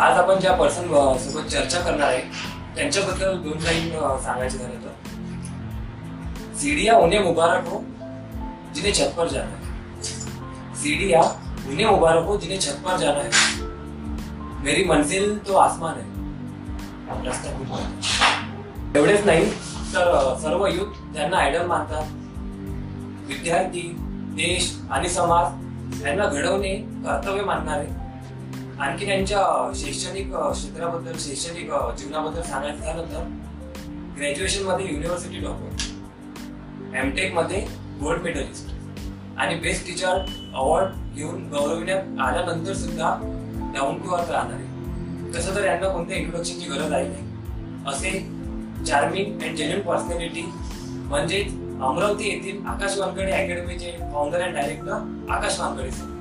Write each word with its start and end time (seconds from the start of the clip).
आज 0.00 0.16
आपण 0.18 0.38
ज्या 0.40 0.52
पर्सन 0.52 0.86
सोबत 1.18 1.46
चर्चा 1.50 1.80
करणार 1.80 2.08
आहे 2.08 2.20
त्यांच्याबद्दल 2.76 3.36
दोन 3.42 3.62
लाईन 3.62 3.90
सांगायचं 3.90 4.22
सांगायचे 4.22 4.58
झाले 4.58 4.74
तर. 4.74 6.56
सीडिया 6.56 6.96
उन्हें 6.96 7.22
मुबारक 7.24 7.68
हो 7.68 7.80
जिन्हें 8.74 8.92
छत 8.94 9.16
पर 9.16 9.28
जाना 9.28 9.56
है. 9.56 10.74
सीढ़िया 10.82 11.22
उन्हें 11.68 11.86
मुबारक 11.86 12.24
हो 12.24 12.36
जिन्हें 12.36 12.60
छत 12.60 12.84
पर 12.84 12.96
जाना 12.96 13.18
है. 13.18 13.30
मेरी 14.64 14.84
मंजिल 14.84 15.36
तो 15.48 15.56
आसमान 15.56 15.94
है. 15.94 17.26
रस्ता 17.28 17.58
खूप 17.58 17.76
आहे. 17.78 18.98
एवढेच 18.98 19.26
नाही 19.26 19.50
तर 19.94 20.36
सर्व 20.42 20.66
युथ 20.66 21.12
ज्यांना 21.12 21.36
आयडल 21.36 21.66
मानतात. 21.66 22.04
विद्यार्थी 23.28 23.92
देश 24.38 24.74
आणि 24.90 25.08
समाज 25.08 26.02
यांना 26.06 26.26
घडवणे 26.26 26.76
कर्तव्य 27.04 27.42
मानणारे. 27.42 28.05
आणखी 28.80 29.06
त्यांच्या 29.06 29.42
शैक्षणिक 29.74 30.32
क्षेत्राबद्दल 30.32 31.16
शैक्षणिक 31.18 31.70
जीवनाबद्दल 31.98 32.42
सांगायचं 32.42 32.84
झालं 32.84 33.04
तर 33.12 33.22
ग्रॅज्युएशनमध्ये 34.16 34.86
युनिव्हर्सिटी 34.86 35.40
टॉपर 35.44 36.96
एमटेकमध्ये 36.98 37.60
गोल्ड 38.00 38.22
मेडलिस्ट 38.22 38.74
आणि 39.38 39.54
बेस्ट 39.60 39.86
टीचर 39.86 40.18
अवॉर्ड 40.54 41.14
घेऊन 41.16 41.46
गौरविण्यात 41.50 42.20
आल्यानंतर 42.20 42.72
सुद्धा 42.74 43.14
डाऊन 43.74 43.98
टू 44.02 44.10
अर्थ 44.14 44.30
राहणार. 44.30 44.54
आहे 44.54 45.32
तसं 45.34 45.54
तर 45.54 45.64
यांना 45.64 45.88
कोणत्या 45.88 46.16
इंट्रोडक्शनची 46.16 46.68
गरज 46.70 46.92
आहे 46.92 47.08
नाही. 47.08 47.24
असे 47.86 48.84
चार्मिंग 48.86 49.42
अँड 49.42 49.56
जेन्युन 49.56 49.80
पर्सनॅलिटी 49.86 50.42
म्हणजेच 50.42 51.52
अमरावती 51.82 52.28
येथील 52.28 52.66
Akash 52.66 52.98
Wankhede 52.98 53.32
अकॅडमीचे 53.32 53.90
founder 54.12 54.42
and 54.42 54.54
director 54.54 55.32
Akash 55.32 55.58
Wankhade 55.60 55.90
sir. 55.90 56.14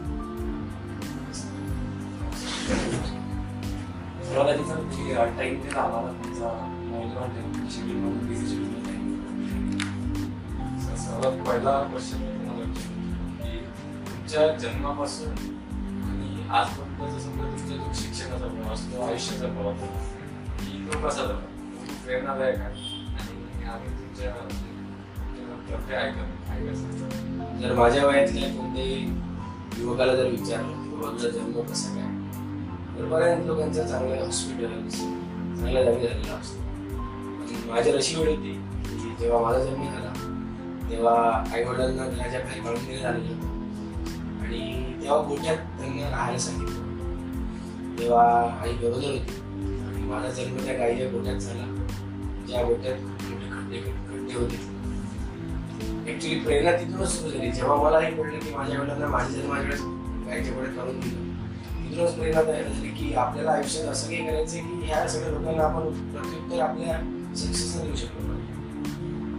सर्वात 2.66 4.48
आधी 4.50 4.64
सर 4.64 5.34
टाईम 5.38 5.60
दिला 5.62 5.82
आम्हाला 5.82 6.12
तुमचा 6.14 6.48
मौल्यवान 6.86 7.30
म्हणून 7.30 8.28
बिझी 8.28 8.56
सर्वात 10.98 11.38
पहिला 11.48 11.74
क्वेश्चन 11.84 12.24
तुम्हाला 12.24 12.64
की 13.44 13.60
तुमच्या 14.08 14.48
जन्मापासून 14.58 15.30
आणि 15.30 16.48
आजपर्यंतचा 16.50 17.20
समजा 17.20 17.44
तुमचा 17.44 17.76
जो 17.76 17.94
शिक्षणाचा 17.94 18.48
प्रवास 18.48 18.86
तो 18.86 19.02
आयुष्याचा 19.02 19.48
प्रवास 19.48 19.80
की 20.60 20.86
तो 20.88 21.08
कसा 21.08 21.26
झाला 21.26 21.40
प्रेरणादायक 22.06 22.60
आहे 22.60 23.04
आणि 23.66 23.88
तुमच्या 23.92 24.34
प्रत्येक 25.68 26.00
ऐकायचं 26.50 27.60
जर 27.60 27.74
माझ्या 27.74 28.06
वयातल्या 28.08 28.50
कोणत्याही 28.50 29.00
युवकाला 29.78 30.16
जर 30.16 30.30
विचारलं 30.30 30.84
की 30.84 30.96
बाबा 30.96 31.30
जन्म 31.30 31.62
कसा 31.62 31.96
काय? 31.96 32.15
तर 33.00 33.06
बऱ्याच 33.06 33.46
लोकांचा 33.46 33.84
चांगल्या 33.84 34.26
हॉस्पिटल 34.26 34.88
चांगल्या 35.56 35.84
जागी 35.84 36.08
झालेला 36.08 36.34
असतो. 36.34 36.60
आणि 37.72 37.92
अशी 37.98 38.16
वेळ 38.16 38.30
होती 38.30 38.62
की 38.84 39.16
जेव्हा 39.20 39.42
माझा 39.42 39.64
जन्म 39.64 39.84
झाला 39.84 40.14
तेव्हा 40.90 41.44
आई 41.54 41.64
वडिलांना 41.64 42.08
घराच्या 42.08 42.40
बाहेर 42.40 42.64
काढून 42.64 42.86
दिलं 42.86 43.02
झालेलं. 43.02 43.28
होतं 43.28 44.44
आणि 44.44 44.94
तेव्हा 45.02 45.28
गोठ्यात 45.28 45.58
त्यांना 45.58 46.10
राहायला 46.10 46.40
सांगितलं. 46.40 46.86
तेव्हा 48.00 48.58
आई 48.62 48.74
गरोदर 48.74 49.08
होती. 49.08 49.42
आणि 49.88 50.04
माझा 50.04 50.30
जन्म 50.30 50.58
त्या 50.58 50.78
गाईच्या 50.78 51.08
गोठ्यात 51.08 51.36
झाला. 51.36 51.64
ज्या 52.48 52.64
गोठ्यात 52.64 52.96
मोठे 53.00 53.50
खड्डे 53.52 53.78
खड्डे 53.80 54.34
होते. 54.34 54.76
ऍक्च्युली 56.14 56.40
प्रेरणा 56.40 56.72
तिथूनच 56.72 57.08
सुरू 57.08 57.32
झाली. 57.32 57.52
जेव्हा 57.52 57.76
मला 57.76 58.00
हे 58.00 58.12
कळलं 58.12 58.40
की 58.40 58.56
माझ्या 58.56 58.80
वडिलांना 58.80 59.08
माझ्या 59.08 59.42
जन्माच्या 59.42 59.66
वेळेस 59.66 59.82
गायच्या 60.28 60.54
गोठ्यात 60.54 60.76
काढून 60.76 61.00
दिलं. 61.00 61.35
तिथूनच 61.86 62.12
प्रेरणा 62.12 62.42
तयार 62.42 62.64
झाली 62.64 62.90
की 62.90 63.14
आपल्याला 63.14 63.52
आयुष्यात 63.52 63.86
असं 63.86 64.08
काही 64.08 64.28
करायचं 64.28 64.58
की 64.58 64.82
ह्या 64.84 65.08
सगळ्या 65.08 65.30
लोकांना 65.30 65.64
आपण 65.64 65.82
प्रत्युत्तर 66.12 66.60
आपल्या 66.60 67.22
सक्सेस 67.36 67.82
देऊ 67.82 67.96
शकलो 67.96 68.28
पाहिजे. 68.28 68.56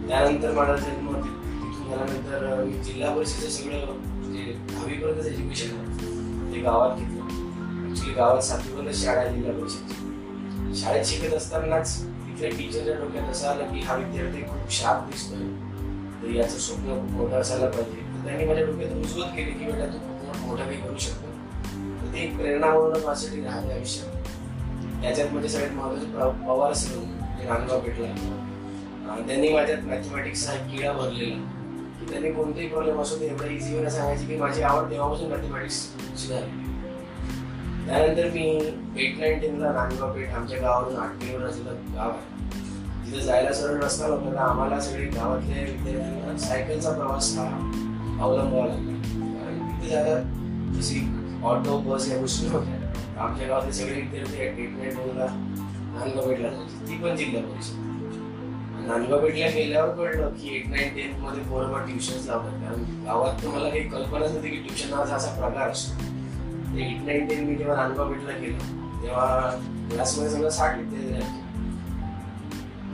त्यानंतर 0.07 0.51
माझा 0.51 0.75
जन्म 0.75 1.13
ति- 1.13 1.23
तिथून 1.23 1.89
झाल्यानंतर 1.89 2.63
मी 2.63 2.83
जिल्हा 2.83 3.15
परिषदेचं 3.15 3.51
सगळं 3.51 3.85
म्हणजे 3.99 4.57
दहावीपर्यंतचं 4.69 5.29
एज्युकेशन 5.29 5.97
ते 6.53 6.59
गावात 6.59 6.97
घेतलं. 6.97 7.21
ऍक्च्युली 7.89 8.13
गावात 8.13 8.41
सातवीपर्यंत 8.41 8.95
शाळा 8.95 9.21
आहे 9.21 9.35
जिल्हा 9.35 9.51
परिषदची. 9.51 10.75
शाळेत 10.75 11.05
शिकत 11.05 11.33
असतानाच 11.33 12.03
तिथल्या 12.03 12.49
टीचरच्या 12.49 12.93
डोक्यात 12.93 13.29
असं 13.29 13.47
आलं 13.47 13.63
की 13.63 13.79
हा 13.79 13.95
विद्यार्थी 13.95 14.41
खूप 14.41 14.71
शार्प 14.71 15.11
दिसतोय. 15.11 15.47
तर 16.23 16.35
याचं 16.35 16.57
स्वप्न 16.57 16.83
खूप 16.83 17.11
मोठं 17.11 17.33
असायला 17.33 17.69
पाहिजे. 17.69 18.01
तर 18.01 18.25
त्यांनी 18.25 18.45
माझ्या 18.45 18.65
डोक्यात 18.65 18.91
रुजवत 18.93 19.25
केली 19.25 19.51
की 19.51 19.65
बेटा 19.65 19.85
तू 19.85 19.97
खूप 19.97 20.47
मोठं 20.47 20.65
काही 20.65 20.81
करू 20.81 20.97
शकतो. 20.97 21.26
एक 22.15 22.35
प्रेरणा 22.37 22.67
म्हणून 22.67 23.03
माझ्यासाठी 23.05 23.43
राहते 23.43 23.73
आयुष्यात. 23.73 24.15
त्याच्यात 25.01 25.31
म्हणजे 25.31 25.49
सगळ्यात 25.49 25.71
महत्त्वाचे 25.71 26.45
पवार 26.45 26.73
सर 26.73 26.99
जे 27.39 27.47
नांदगाव 27.49 27.79
पेठला 27.79 29.17
त्यांनी 29.27 29.49
माझ्यात 29.53 29.83
मॅथमॅटिक्स 29.83 30.47
हा 30.49 30.55
किडा 30.71 30.91
भरलेला. 30.91 31.35
की 31.99 32.11
त्यांनी 32.11 32.31
कोणतेही 32.31 32.67
प्रॉब्लेम 32.67 32.99
असो 33.01 33.19
ते 33.19 33.25
एवढं 33.25 33.47
इझीवर 33.47 33.77
वेळा 33.77 33.89
सांगायचे 33.89 34.25
की 34.25 34.35
माझी 34.37 34.61
आवड 34.61 34.89
तेव्हापासून 34.91 35.29
मॅथमॅटिक्स 35.29 36.27
झाली 36.29 36.65
त्यानंतर 37.87 38.29
मी 38.29 38.45
एट 39.03 39.19
नाईन 39.19 39.39
टेनला 39.39 39.71
नांदगाव 39.73 40.13
पेठ 40.13 40.33
आमच्या 40.33 40.59
गावावरून 40.59 40.95
आठ 40.95 41.11
किलोमीटर 41.19 41.73
गाव 41.95 42.09
आहे. 42.09 42.35
तिथे 43.05 43.21
जायला 43.21 43.53
सरळ 43.53 43.81
रस्ता 43.83 44.07
नव्हता 44.07 44.31
तर 44.31 44.37
आम्हाला 44.37 44.79
सगळे 44.79 45.05
गावातल्या 45.05 45.63
विद्यार्थ्यांना 45.63 46.37
सायकलचा 46.37 46.91
प्रवास 46.91 47.37
हा 47.37 47.45
अवलंबावा 48.21 48.65
लागला. 48.67 48.91
कारण 49.39 49.59
तिथे 49.71 49.89
जायला 49.89 50.19
जशी 50.73 50.99
ऑटो 51.47 51.77
बस 51.79 52.07
या 52.09 52.17
गोष्टी 52.17 52.47
नव्हत्या 52.47 53.23
आमच्या 53.23 53.47
गावातले 53.47 53.71
सगळे 53.73 53.93
विद्यार्थी 53.93 54.41
एट 54.43 54.57
नाईन 54.57 54.95
टेनला 54.95 55.25
नांदगावपेठला 55.25 56.49
ती 56.87 56.97
पण 57.03 57.15
जिल्हा 57.15 57.41
परिषद. 57.41 57.75
नांदगावपेठला 58.87 59.47
गेल्यावर 59.47 59.89
कळलं 59.95 60.33
की 60.33 60.55
एट 60.55 60.67
नाईन 60.67 60.95
टेन्थमध्ये 60.95 61.43
पोरं 61.43 61.85
ट्युशन्स 61.85 62.27
लावतात. 62.27 62.51
कारण 62.61 62.83
गावात 63.05 63.43
तुम्हाला 63.43 63.69
काही 63.69 63.83
कल्पनाच 63.89 64.31
नव्हती 64.31 64.49
की 64.49 64.57
ट्युशन 64.57 64.89
नावाचा 64.89 65.15
असा 65.15 65.31
प्रकार 65.39 65.69
असतो. 65.69 65.91
एट 66.77 67.01
नाईन 67.05 67.27
टेन 67.27 67.43
मी 67.45 67.55
जेव्हा 67.55 67.75
नांदगावपेठला 67.75 68.37
गेलो 68.37 68.57
तेव्हा 69.03 69.25
क्लासमध्ये 69.91 70.31
सगळं 70.31 70.49
साठ 70.49 70.77
विद्यार्थी 70.77 71.45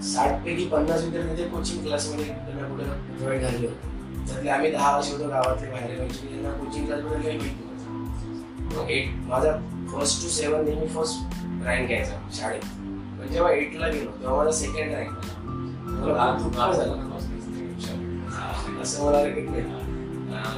साठ 0.03 0.43
पैकी 0.45 0.65
पन्नास 0.67 1.03
विद्यार्थ्यांच्या 1.03 1.47
कोचिंग 1.47 1.83
क्लासमध्ये 1.85 2.25
त्यांना 2.25 2.67
कुठे 2.69 2.83
जॉईन 3.19 3.41
झाले 3.41 3.67
होते. 3.67 3.91
त्यातले 4.27 4.49
आम्ही 4.49 4.71
दहा 4.71 4.95
वर्ष 4.95 5.11
होतो 5.11 5.27
गावातले 5.29 5.71
बाहेर 5.71 5.97
त्यांना 5.97 6.51
कोचिंग 6.53 6.85
क्लासमध्ये 6.85 7.21
काही 7.21 7.37
भेटतो 7.39 7.72
मग 8.75 8.89
एट 8.91 9.09
माझा 9.29 9.51
फर्स्ट 9.91 10.21
टू 10.23 10.29
सेवन 10.29 10.63
नेहमी 10.65 10.87
फर्स्ट 10.87 11.35
रँक 11.65 11.91
यायचा 11.91 12.19
शाळेत. 12.33 12.61
पण 13.19 13.27
जेव्हा 13.31 13.51
एटला 13.51 13.87
गेलो 13.87 14.11
तेव्हा 14.21 14.37
माझा 14.37 14.51
सेकंड 14.51 14.93
रँक 14.93 15.09
झालं. 16.75 17.11
असं 18.81 19.05
मला 19.05 19.17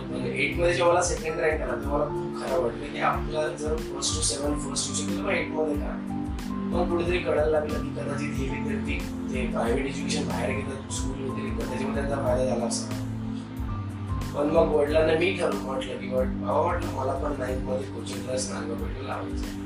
पण 0.10 0.26
एटमध्ये 0.26 0.74
जेव्हा 0.74 0.92
मला 0.92 1.02
सेकंड 1.04 1.40
रँक 1.40 1.62
आला 1.62 1.76
तेव्हा 1.76 1.98
मला 1.98 2.06
खूप 2.06 2.42
खराब 2.42 2.62
वाटलं 2.64 2.94
की 2.94 3.00
आपला 3.00 3.48
जर 3.60 3.76
first 3.78 4.16
two 4.16 4.22
seven 4.22 4.60
first 4.60 4.88
two 4.88 4.94
शकतो 4.96 5.30
एटमध्ये 5.32 5.76
का? 5.76 5.92
मग 6.50 6.90
कुठेतरी 6.90 7.18
कळायला 7.18 7.52
लागलं 7.52 7.84
की 7.84 7.90
कदाचित 7.96 8.32
हे 8.38 8.48
विद्यार्थी 8.50 9.00
जे 9.30 9.46
प्रायव्हेट 9.48 9.86
एज्युकेशन 9.86 10.28
बाहेर 10.28 10.50
घेतात 10.56 10.92
स्कूल 10.94 11.30
वगैरे 11.30 11.50
त्याच्यामध्ये 11.58 12.04
त्यांचा 12.04 12.24
फायदा 12.24 12.46
झाला 12.46 12.66
असा 12.66 13.05
पण 14.36 14.50
मग 14.52 14.74
वडिलांना 14.76 15.14
मी 15.20 15.32
ठरवून 15.38 15.62
म्हटलं 15.66 15.98
की 16.00 16.08
भावा 16.08 16.62
म्हटलं 16.64 16.92
मला 16.94 17.14
पण 17.20 17.34
नाईन्थमध्ये 17.40 17.86
कोचिंग 17.94 18.24
क्लास 18.24 18.50
नांदगावपेठला 18.52 19.08
लावायचं. 19.08 19.64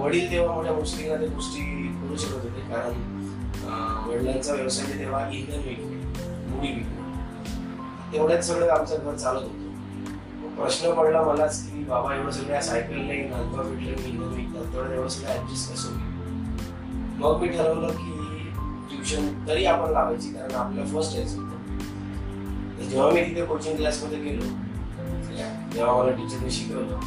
वडील 0.00 0.30
तेव्हा 0.30 0.54
मोठ्या 0.54 0.72
मुश्किलीला 0.72 1.16
ते 1.16 1.26
गोष्टी 1.26 1.60
करू 2.00 2.16
शकत 2.16 2.44
होते 2.44 2.60
कारण 2.70 2.92
वडिलांचा 4.08 4.54
व्यवसाय 4.54 4.98
तेव्हा 4.98 5.20
इंधन 5.28 5.60
विकणे 5.66 5.96
मुडी 6.48 6.68
विकणे 6.68 8.12
तेवढ्याच 8.12 8.46
सगळं 8.46 8.68
आमचं 8.70 9.04
घर 9.04 9.14
चालत 9.16 9.42
होतं. 9.42 9.62
प्रश्न 10.56 10.92
पडला 10.94 11.22
मलाच 11.22 11.62
की 11.68 11.84
बाबा 11.84 12.14
एवढं 12.14 12.30
सगळ्या 12.30 12.60
सायकलने 12.62 13.16
नांदगाव 13.28 13.68
भेटले 13.68 13.90
मी 13.92 14.08
इंधन 14.10 14.34
विकतात 14.34 14.72
तेवढं 14.72 14.92
एवढं 14.94 15.08
सगळं 15.08 15.30
ऍडजस्ट 15.32 15.72
कसं 15.72 15.88
होईल? 15.88 16.02
मग 17.20 17.40
मी 17.40 17.48
ठरवलं 17.48 17.88
की 17.88 18.10
ट्युशन 18.90 19.28
तरी 19.48 19.64
आपण 19.66 19.92
लावायची 19.92 20.28
कारण 20.28 20.54
आपलं 20.54 20.86
फर्स्ट 20.86 21.16
यायचं 21.16 21.36
होतं. 21.38 21.53
जेव्हा 22.94 23.10
मी 23.12 23.22
तिथे 23.22 23.44
कोचिंग 23.46 23.76
क्लासमध्ये 23.76 24.18
गेलो 24.18 24.42
जेव्हा 25.72 25.94
मला 25.94 26.10
टीचरने 26.10 26.50
शिकवलं 26.50 26.98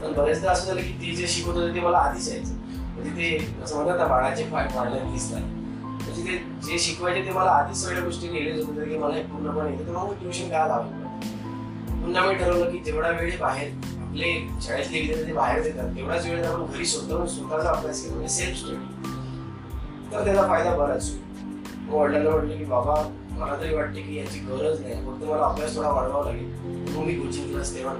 पण 0.00 0.12
बरेचदा 0.14 0.50
असं 0.50 0.66
झालं 0.66 0.80
की 0.80 0.92
ते 1.00 1.14
जे 1.16 1.26
शिकवत 1.26 1.56
होते 1.56 1.74
ते 1.74 1.80
मला 1.80 1.98
आधीच 1.98 2.28
यायचं 2.28 2.54
म्हणजे 2.94 3.10
ते 3.10 3.62
असं 3.64 3.76
म्हणतात 3.76 3.98
ना 3.98 4.06
बाळाचे 4.06 4.44
पाय 4.44 4.66
पाळण्यात 4.66 5.12
दिसतात 5.12 5.40
म्हणजे 5.40 6.22
ते 6.22 6.36
जे 6.62 6.78
शिकवायचे 6.78 7.24
ते 7.26 7.32
मला 7.32 7.50
आधीच 7.50 7.76
सगळ्या 7.76 8.02
गोष्टी 8.04 8.28
गेलेच 8.28 8.66
होते 8.66 8.84
की 8.84 8.98
मला 8.98 9.14
हे 9.14 9.22
पूर्णपणे 9.22 9.70
येतं 9.70 9.86
तर 9.86 9.92
मग 9.92 10.12
ट्युशन 10.20 10.48
काय 10.48 10.68
लावलं 10.68 12.02
पुन्हा 12.02 12.26
मी 12.26 12.34
ठरवलं 12.34 12.70
की 12.70 12.78
जेवढा 12.80 13.10
वेळ 13.10 13.38
बाहेर 13.40 13.70
आपले 14.00 14.34
शाळेतले 14.62 15.00
विद्यार्थी 15.00 15.32
बाहेर 15.32 15.62
देतात 15.62 15.96
तेवढाच 15.96 16.26
वेळ 16.26 16.44
आपण 16.44 16.66
घरी 16.66 16.86
स्वतःहून 16.86 17.26
स्वतःचा 17.28 17.70
अभ्यास 17.70 18.02
केला 18.02 18.14
म्हणजे 18.14 18.34
सेल्फ 18.34 18.58
स्टडी 18.58 20.12
तर 20.12 20.24
त्याचा 20.24 20.46
फायदा 20.48 20.76
बराच 20.76 21.10
होईल 21.10 21.88
वडिलांना 21.90 22.30
म्हटलं 22.30 22.56
की 22.58 22.64
बाबा 22.64 23.02
मला 23.40 23.56
तरी 23.60 23.74
वाटते 23.74 24.00
की 24.00 24.16
याची 24.16 24.38
गरज 24.38 24.80
नाही. 24.80 24.94
फक्त 24.94 25.24
मला 25.24 25.44
अभ्यास 25.44 25.76
थोडा 25.76 25.88
वाढवावा 25.88 26.24
लागेल. 26.24 26.48
मग 26.96 27.04
मी 27.04 27.14
कोचिंग 27.14 27.50
क्लास 27.50 27.74
तेव्हा 27.74 27.94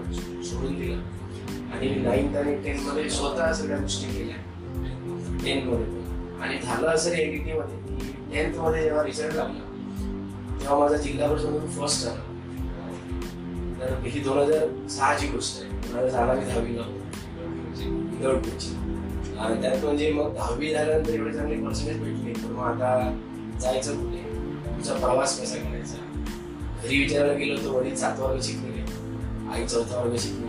सोडून 0.44 0.78
दिला. 0.78 0.96
आणि 1.74 1.88
नाईन्थ 1.94 2.36
आणि 2.36 2.54
टेन्थमध्ये 2.64 3.08
स्वतः 3.10 3.52
सगळ्या 3.52 3.78
गोष्टी 3.78 4.06
केल्या. 4.06 4.36
टेन्थमध्ये. 5.44 5.98
आणि 6.42 6.58
झालं 6.62 6.86
असं 6.88 7.10
एडीटी 7.10 7.52
मध्ये 7.52 7.96
की 7.96 8.12
टेन्थमध्ये 8.32 8.82
जेव्हा 8.82 9.04
रिझल्ट 9.04 9.34
लागला 9.34 9.68
तेव्हा 10.60 10.78
माझा 10.78 10.96
जिल्हा 10.96 11.28
परिषद 11.28 11.68
फर्स्ट 11.78 12.04
झाला. 12.04 12.28
तर 13.80 13.94
ही 14.06 14.20
दोन 14.20 14.38
हजार 14.38 14.88
सहाची 14.88 15.26
गोष्ट 15.26 15.62
आहे. 15.62 15.70
दोन 15.72 15.98
हजार 15.98 16.10
सहाला 16.10 16.34
मी 16.34 16.44
दहावीला 16.44 16.82
होतो 16.82 16.98
दौडची 18.22 18.74
आणि 19.38 19.60
त्यात 19.62 19.84
म्हणजे 19.84 20.12
मग 20.12 20.34
दहावी 20.34 20.70
झाल्यानंतर 20.70 21.14
एवढे 21.14 21.32
चांगले 21.32 21.56
पर्सेंटेज 21.66 22.02
भेटले. 22.02 22.32
तर 22.42 22.52
मग 22.52 22.64
आता 22.64 23.18
जायचं 23.60 23.96
कुठे 24.80 24.90
तुमचा 24.90 25.06
प्रवास 25.06 25.40
कसा 25.40 25.56
करायचा? 25.56 25.96
घरी 26.82 26.98
विचारायला 26.98 27.32
गेलो 27.32 27.56
तर 27.56 27.76
वडील 27.76 27.96
सात 27.96 28.20
वर्ग 28.20 28.40
शिकलेले 28.42 28.82
आई 29.52 29.66
चौथा 29.66 30.00
वर्ग 30.00 30.16
शिकलेली 30.16 30.48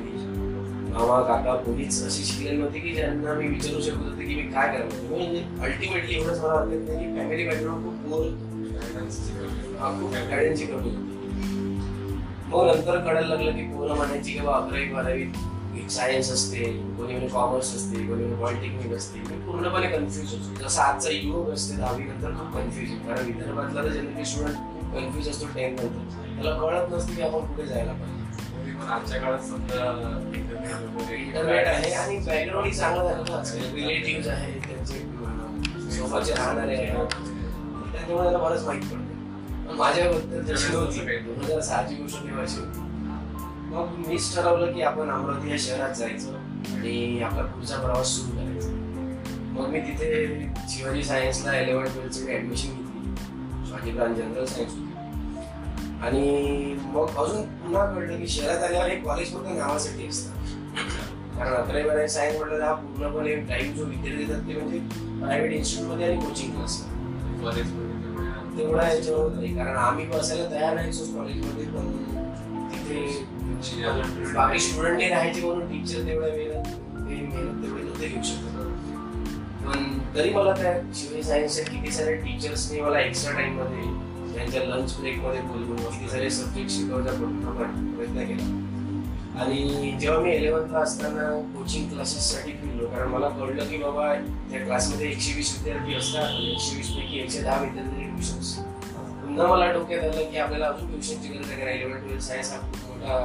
मामा 0.94 1.22
काका 1.22 1.56
कोणीच 1.56 2.04
अशी 2.06 2.24
शिकलेली 2.24 2.58
नव्हती 2.58 2.80
की 2.80 2.94
ज्यांना 2.94 3.34
मी 3.34 3.48
विचारू 3.48 3.82
शकत 3.82 4.04
होते 4.04 4.26
की 4.26 4.36
मी 4.36 4.42
काय 4.42 4.68
करायला 4.68 5.16
म्हणजे 5.16 5.44
अल्टिमेटली 5.62 6.16
एवढंच 6.16 6.40
मला 6.40 6.54
वाटतं 6.54 7.00
की 7.00 7.06
फॅमिली 7.18 7.48
बॅकग्राऊंड 7.48 7.84
खूप 7.84 7.96
पोर 8.10 8.24
खूप 10.02 10.14
गाड्यांची 10.14 10.66
कमी 10.66 10.90
होती. 10.90 11.10
मग 12.48 12.68
नंतर 12.68 12.98
कळायला 13.00 13.28
लागलं 13.28 13.52
की 13.52 13.64
पोरं 13.64 13.96
म्हणायची 13.96 14.34
किंवा 14.34 14.56
अकरावी 14.56 14.86
बारावी 14.86 15.24
एक 15.78 15.90
सायन्स 15.90 16.32
असते 16.32 16.64
कोणी 16.98 17.12
म्हणजे 17.12 17.28
कॉमर्स 17.28 17.76
असते 17.76 17.96
कोणी 17.98 18.26
म्हणजे 18.26 18.42
पॉलिटेक्निक 18.42 18.94
असते 18.94 19.20
पूर्णपणे 19.46 19.88
कन्फ्युज 19.88 20.34
होतो. 20.34 20.64
जसं 20.64 20.82
आजचा 20.82 21.10
युवक 21.10 21.50
असते 21.50 21.76
दहावी 21.78 22.04
नंतर 22.04 22.32
खूप 22.32 22.54
कन्फ्युज 22.56 22.90
आहे 22.90 23.00
कारण 23.08 23.26
विदर्भातला 23.26 23.84
तर 23.84 23.90
जनरली 23.90 24.26
स्टुडंट 24.26 24.56
कन्फ्युज 24.96 25.30
असतो 25.30 25.46
टेन्थ 25.56 25.82
नंतर. 25.82 26.18
त्याला 26.36 26.58
कळत 26.60 26.94
नसते 26.94 27.16
की 27.16 27.22
आपण 27.22 27.46
कुठे 27.46 27.68
जायला 27.68 27.92
पाहिजे. 27.92 28.74
पण 28.74 28.88
आजच्या 28.88 29.22
काळात 29.22 29.40
समजा 29.40 29.86
इंटरनेट 31.18 31.68
आहे 31.68 31.92
आणि 31.94 32.18
बॅकग्राऊंड 32.26 32.74
चांगलं 32.74 33.04
झालं 33.04 33.24
ना. 33.30 33.42
रिलेटिव्ह 33.74 34.30
आहे 34.32 34.60
त्यांचे 34.60 35.00
सोबतचे 35.92 36.34
राहणारे 36.34 36.76
आहेत. 36.76 37.16
त्याच्यामुळे 37.92 38.24
त्याला 38.24 38.38
बरंच 38.38 38.66
माहीत 38.66 38.82
पडतं. 38.82 39.68
पण 39.68 39.76
माझ्याबद्दल 39.78 40.42
जशी 40.46 40.74
नव्हती 40.74 41.18
दोन 41.18 41.44
हजार 41.44 41.60
सहाची 41.62 41.96
गोष्ट 41.96 42.24
तेव्हाची 42.24 42.60
होती 42.60 42.90
मग 43.72 43.98
मीच 44.08 44.36
ठरवलं 44.36 44.74
की 44.74 44.82
आपण 44.82 45.10
अमरावती 45.10 45.52
या 45.52 45.58
शहरात 45.60 45.94
जायचं 45.96 46.34
आणि 46.76 47.22
आपला 47.24 47.42
पुढचा 47.44 47.78
प्रवास 47.82 48.16
सुरू 48.16 48.38
करायचा. 48.38 48.70
मग 49.54 49.68
मी 49.70 49.80
तिथे 49.80 50.50
शिवाजी 50.70 51.04
सायन्सला 51.04 51.60
इलेव्हन 51.60 51.86
ट्वेल्थची 51.86 52.28
ऍडमिशन 52.36 52.70
घेतली. 52.70 53.16
शिवाजी 53.68 53.92
ब्रांच 53.92 54.18
जनरल 54.18 54.46
सायन्स 54.46 54.74
आणि 56.04 56.76
मग 56.94 57.18
अजून 57.24 57.42
पुन्हा 57.42 57.86
कळलं 57.94 58.18
की 58.18 58.28
शहरात 58.28 58.64
आल्यावर 58.64 58.90
हे 58.90 58.96
कॉलेज 58.96 59.34
फक्त 59.34 59.48
नावासाठी 59.58 60.08
असतं. 60.08 60.40
कारण 61.38 61.54
अकरावी 61.54 61.84
बारावी 61.84 62.08
सायन्स 62.10 62.38
म्हटलं 62.38 62.64
हा 62.66 62.74
पूर्णपणे 62.74 63.36
टाइम 63.50 63.74
जो 63.76 63.86
विद्यार्थी 63.86 64.26
देतात 64.26 64.48
ते 64.48 64.60
म्हणजे 64.60 64.80
प्रायव्हेट 65.20 65.54
इन्स्टिट्यूटमध्ये 65.54 66.08
आणि 66.08 66.26
कोचिंग 66.26 66.52
क्लास 66.52 66.82
कॉलेजमध्ये 67.44 68.58
तेवढा 68.58 68.88
याच्यावर 68.88 69.30
कारण 69.58 69.78
आम्ही 69.78 70.06
बसायला 70.08 70.50
तयार 70.52 70.74
नाही 70.76 71.14
कॉलेजमध्ये 71.14 71.66
पण 71.66 71.92
तिथे 72.72 73.06
बाकी 73.62 74.60
स्टुडंट 74.60 75.02
राहायचे 75.02 75.42
म्हणून 75.42 75.68
टीचर 75.72 76.06
तेवढ्या 76.08 76.30
वेळात 76.30 76.64
ते 76.64 77.16
मेहनत 77.16 77.64
तेवढी 77.64 77.84
नव्हते 77.84 78.08
घेऊ 78.08 78.22
शकत. 78.24 78.58
पण 79.66 80.00
तरी 80.16 80.30
मला 80.34 80.54
त्या 80.54 80.74
शिवाय 80.96 81.22
सायन्सच्या 81.22 81.66
किती 81.66 81.92
सारे 81.92 82.16
टीचर्सनी 82.16 82.80
मला 82.82 83.00
एक्स्ट्रा 83.00 83.34
टाइममध्ये 83.34 84.34
त्यांच्या 84.34 84.64
लंच 84.64 84.96
ब्रेकमध्ये 85.00 85.42
बोलवून 85.42 85.78
किती 85.78 86.10
सारे 86.10 86.30
सब्जेक्ट 86.30 86.72
शिकवण्याचा 86.72 87.20
पूर्ण 87.20 87.96
प्रयत्न 87.96 88.26
केला. 88.28 88.46
आणि 89.42 89.92
जेव्हा 90.00 90.20
मी 90.22 90.32
इलेव्हन्थला 90.32 90.80
असताना 90.80 91.30
कोचिंग 91.56 91.88
क्लासेससाठी 91.90 92.52
फिरलो 92.52 92.88
कारण 92.88 93.08
मला 93.08 93.30
कळलं 93.30 93.70
की 93.70 93.78
बाबा 93.78 94.14
त्या 94.52 94.64
क्लासमध्ये 94.66 95.10
एकशे 95.12 95.34
वीस 95.36 95.58
विद्यार्थी 95.58 95.96
असतात 95.96 96.24
आणि 96.24 96.52
एकशे 96.52 96.76
वीस 96.78 96.90
पैकी 96.96 97.20
एकशे 97.20 97.42
दहा 97.42 97.62
विद्यार्थी 97.62 98.04
ट्युशन्स 98.06 98.54
पुन्हा 99.22 99.48
मला 99.48 99.72
डोक्यात 99.72 100.04
आलं 100.04 100.30
की 100.32 100.38
आपल्याला 100.38 100.68
अजून 100.68 100.90
ट्युशनची 100.90 101.28
गरज 101.28 101.50
आहे 101.52 101.60
कारण 101.60 101.76
इलेव्हन 101.76 102.00
ट्वेल्थ 102.00 102.24
सायन्स 102.24 102.52
हा 102.52 102.60
खूप 102.62 102.90
मोठा 102.90 103.18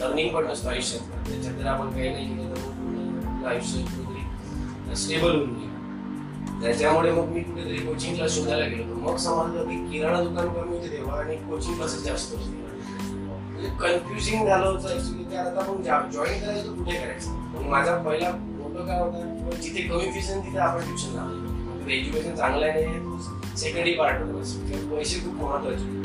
लर्निंग 0.00 0.34
पण 0.34 0.46
नसतो 0.46 0.68
आयुष्यात. 0.68 1.26
त्याच्यात 1.28 1.54
जर 1.54 1.66
आपण 1.66 1.90
काही 1.90 2.08
नाही 2.10 2.28
केलं 2.28 2.54
तर 2.54 2.60
मग 2.60 2.72
पूर्ण 2.76 3.44
आयुष्य 3.48 3.82
कुठेतरी 3.82 4.96
स्टेबल 4.96 5.30
होऊन 5.30 5.50
गेलं. 5.50 6.60
त्याच्यामुळे 6.62 7.12
मग 7.12 7.28
मी 7.28 7.40
कुठेतरी 7.40 7.78
कोचिंग 7.86 8.14
क्लास 8.14 8.34
शोधायला 8.34 8.66
गेलो 8.66 8.82
होतो. 8.84 9.00
मग 9.00 9.16
समजलं 9.16 9.68
की 9.68 9.76
किराणा 9.92 10.20
दुकान 10.22 10.48
कमी 10.48 10.76
होते 10.76 10.90
तेव्हा 10.90 11.18
आणि 11.20 11.36
कोचिंग 11.48 11.74
क्लासेस 11.76 12.02
जास्त 12.04 12.34
होते 12.34 12.50
म्हणजे 12.50 13.68
कन्फ्युजिंग 13.80 14.46
झालं 14.46 14.66
होतं 14.66 14.94
ऍक्च्युली 14.94 15.24
की 15.24 15.36
आता 15.36 15.60
आपण 15.60 15.82
जॉईन 15.82 16.40
करायचं 16.40 16.68
तर 16.68 16.76
कुठे 16.78 16.92
करायचं? 16.92 17.30
मग 17.54 17.68
माझा 17.70 17.96
पहिला 18.02 18.30
मोठं 18.32 18.86
काय 18.86 19.00
होता 19.00 19.60
जिथे 19.62 19.82
कमी 19.88 20.10
फीस 20.12 20.30
आहे 20.30 20.40
तिथे 20.46 20.58
आपण 20.58 20.80
ट्युशन 20.80 21.14
लावलं 21.16 21.90
एज्युकेशन 21.90 22.34
चांगलं 22.36 22.66
आहे 22.66 23.56
सेकंडरी 23.56 23.92
पार्ट 23.94 24.22
होतं. 24.22 24.88
पैसे 24.90 25.18
खूप 25.20 25.34
महत्त्वाचे. 25.34 26.01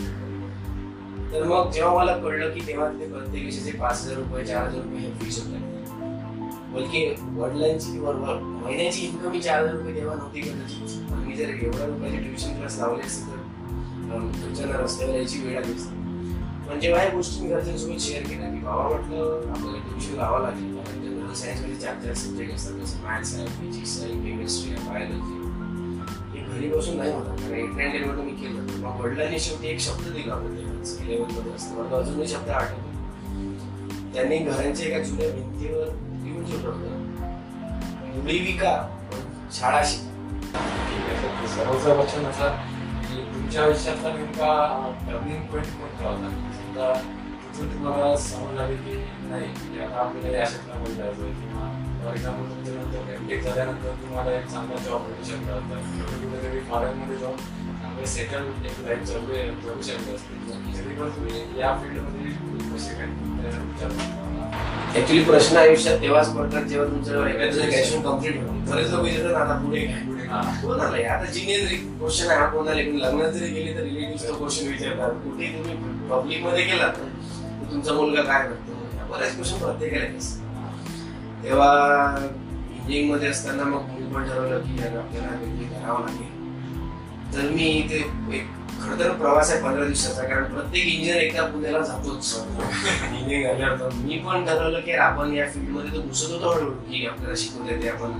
तर 1.33 1.43
मग 1.43 1.71
जेव्हा 1.71 1.93
मला 1.95 2.17
कळलं 2.17 2.49
की 2.49 2.61
तेव्हा 2.67 2.87
ते 2.89 3.07
प्रत्येक 3.07 3.45
विषयाचे 3.45 3.71
पाच 3.71 4.03
हजार 4.03 4.17
रुपये 4.17 4.45
चार 4.45 4.67
हजार 4.67 4.83
रुपये 4.83 5.11
फीस 5.21 5.39
होते 5.39 5.65
बलकी 6.73 7.05
वडिलांची 7.35 7.91
किंवा 7.91 8.11
महिन्याची 8.13 9.01
इन्कम 9.01 9.31
ही 9.31 9.41
चार 9.41 9.59
हजार 9.61 9.75
रुपये 9.75 9.95
तेव्हा 9.95 10.15
नव्हती 10.15 10.41
कदाचित. 10.41 11.11
पण 11.11 11.19
मी 11.19 11.35
जर 11.35 11.49
एवढ्या 11.49 11.85
रुपयाचे 11.85 12.17
ट्युशन 12.17 12.55
क्लास 12.57 12.77
लावले 12.79 13.03
असते 13.03 13.31
तर 13.31 14.15
अं, 14.15 14.27
घरच्यांना 14.31 14.77
रस्त्यावर 14.77 15.15
यायची 15.15 15.41
वेळ 15.43 15.57
आली 15.57 15.73
असते. 15.73 15.95
पण 16.69 16.79
जेव्हा 16.79 17.01
ह्या 17.01 17.11
गोष्टी 17.11 17.43
मी 17.43 17.49
घरच्यांसोबत 17.49 18.01
शेअर 18.01 18.23
केल्या 18.23 18.49
की 18.49 18.59
बाबा 18.59 18.87
म्हटलं 18.89 19.49
आपल्याला 19.49 19.77
ट्युशन 19.89 20.15
लावावं 20.15 20.43
लागेल. 20.43 20.75
कारण 20.77 21.01
जनरल 21.03 21.33
सायन्समध्ये 21.33 21.75
चार 21.75 21.95
चार 22.03 22.13
सब्जेक्ट 22.13 22.53
असतात. 22.55 22.73
जसं 22.73 23.03
मॅथ्स 23.03 23.33
आहे 23.35 23.47
फिजिक्स 23.47 23.99
आहे 24.03 24.13
केमिस्ट्री 24.23 24.73
आहे 24.75 24.89
बायोलॉजी 24.89 25.36
घरी 26.57 26.69
बसून 26.69 26.97
नाही 26.97 27.11
होणार 27.11 27.35
कारण 27.35 27.53
एट 27.53 27.73
नाईन 27.77 28.19
मी 28.19 28.31
केलं. 28.31 28.61
मग 28.81 28.99
वडिलांनी 29.01 29.39
शेवटी 29.39 29.67
एक 29.67 29.79
शब्द 29.79 30.07
दिला 30.13 30.33
होता 30.33 31.03
इलेव्हनमध्ये 31.03 31.51
असतो. 31.53 31.81
मला 31.81 31.97
अजूनही 31.97 32.27
शब्द 32.27 32.49
आठवतो 32.49 32.85
त्यांनी 34.13 34.37
घरांच्या 34.37 34.87
एका 34.87 34.99
जुन्या 35.03 35.29
भिंतीवर 35.31 35.87
लिहून 36.23 36.45
ठेवलं 36.45 36.69
होतं. 36.69 37.05
मुली 38.15 38.39
विका 38.39 38.73
शाळा 39.53 39.81
शिका. 39.85 40.05
सर्वचा 41.55 41.93
वचन 41.93 42.25
असा 42.25 42.47
की 43.01 43.21
तुमच्या 43.33 43.63
आयुष्यातला 43.63 44.13
नेमका 44.13 44.49
टर्निंग 45.07 45.45
पॉईंट 45.51 45.67
कोणता 45.67 46.09
होता? 46.09 46.29
समजा 46.53 46.93
तिथून 46.93 47.73
तुम्हाला 47.73 48.15
समज 48.17 48.59
आली 48.59 48.75
की 48.75 48.97
नाही 49.29 49.47
की 49.53 49.79
आता 49.79 49.99
आपल्याला 49.99 50.37
या 50.37 50.45
क्षेत्रामध्ये 50.45 50.95
जायचं 50.95 51.33
किंवा 51.41 51.76
फॉर 52.07 52.15
एक्झाम्पल 52.15 52.49
तुमच्यानंतर 52.49 53.49
झाल्यानंतर 53.49 53.95
तुम्हाला 54.01 54.31
एक 54.31 54.45
चांगला 54.47 54.75
जॉब 54.83 55.01
मिळू 55.01 55.37
होता 55.37 55.79
किंवा 55.79 56.05
कुठेतरी 56.11 56.59
फॉरेनमध्ये 56.69 57.17
चांगलं 57.17 58.05
सेटल 58.05 58.45
एक 58.65 58.79
लाईफ 58.85 59.03
जगू 59.03 59.33
जगू 59.63 59.81
शकले 59.81 60.13
असते 60.15 60.77
तरी 60.77 60.95
तुम्ही 60.95 61.59
या 61.59 61.73
फील्डमध्ये 61.81 62.31
कसे 62.69 62.93
काय? 62.93 63.09
ऍक्च्युली 64.95 65.23
प्रश्न 65.23 65.57
आयुष्यात 65.57 65.99
तेव्हाच 66.01 66.33
पडतात 66.35 66.63
जेव्हा 66.63 66.87
तुमचं 66.89 67.27
ग्रॅज्युएशन 67.33 68.01
कंप्लीट 68.01 68.37
होतं. 68.37 68.63
बरेच 68.71 68.89
लोक 68.91 69.03
विचारतात 69.03 69.35
आता 69.41 69.59
पुढे 69.65 69.85
काय. 69.85 70.61
कोण 70.61 70.79
आलंय? 70.79 71.03
आता 71.05 71.31
जिनियर 71.31 71.67
क्वेश्चन 71.99 72.29
आहे 72.29 72.39
हा 72.39 72.47
कोण 72.49 72.67
आले? 72.67 72.83
पण 72.83 72.97
लग्नात 72.99 73.31
जरी 73.31 73.51
गेले 73.51 73.75
तर 73.75 73.83
रिलेटिव्ह 73.83 74.37
क्वेश्चन 74.37 74.67
विचारतात. 74.67 75.11
कुठे 75.25 75.53
तुम्ही 75.57 76.07
पब्लिकमध्ये 76.09 76.63
गेलात 76.65 76.93
तर 76.93 77.71
तुमचा 77.71 77.93
मुलगा 77.93 78.21
काय 78.23 78.47
करतो 78.47 79.13
बरेच 79.13 79.35
क्वेश्चन 79.35 79.57
प्रत्येकाला. 79.59 80.45
तेव्हा 81.47 82.15
इंजिनिअरिंगमध्ये 82.19 83.27
असताना 83.29 83.63
मग 83.63 83.83
मी 83.89 84.13
पण 84.13 84.23
ठरवलं 84.23 84.59
की 84.59 84.83
आपल्याला 84.83 85.35
वेगळी 85.41 85.65
करावं 85.65 85.99
लागेल. 85.99 86.35
तर 87.33 87.49
मी 87.49 87.65
इथे 87.65 87.97
एक 88.35 88.47
खरं 88.81 88.99
तर 88.99 89.11
प्रवास 89.11 89.51
आहे 89.51 89.63
पंधरा 89.63 89.85
दिवसाचा 89.85 90.23
कारण 90.23 90.43
प्रत्येक 90.43 90.85
इंजिनियर 90.85 91.15
एकदा 91.15 91.45
पुण्याला 91.45 91.79
जातोच. 91.79 92.33
इंजिनिअरिंग 92.37 93.43
झाल्यावर 93.43 93.79
तर 93.79 93.93
मी 93.93 94.17
पण 94.17 94.45
ठरवलं 94.45 94.79
की 94.79 94.91
आपण 94.91 95.33
या 95.33 95.47
फील्डमध्ये 95.49 95.91
तर 95.91 96.05
घुसत 96.05 96.31
होतो 96.31 96.49
हळूहळू 96.49 96.71
की 96.71 97.05
आपल्याला 97.07 97.35
शिकवता 97.37 97.81
ते 97.83 97.89
आपण 97.89 98.11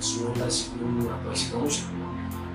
स्टुडंटला 0.00 0.46
शिकवून 0.50 1.08
आपण 1.08 1.34
शिकवू 1.36 1.68
शकतो. 1.68 1.96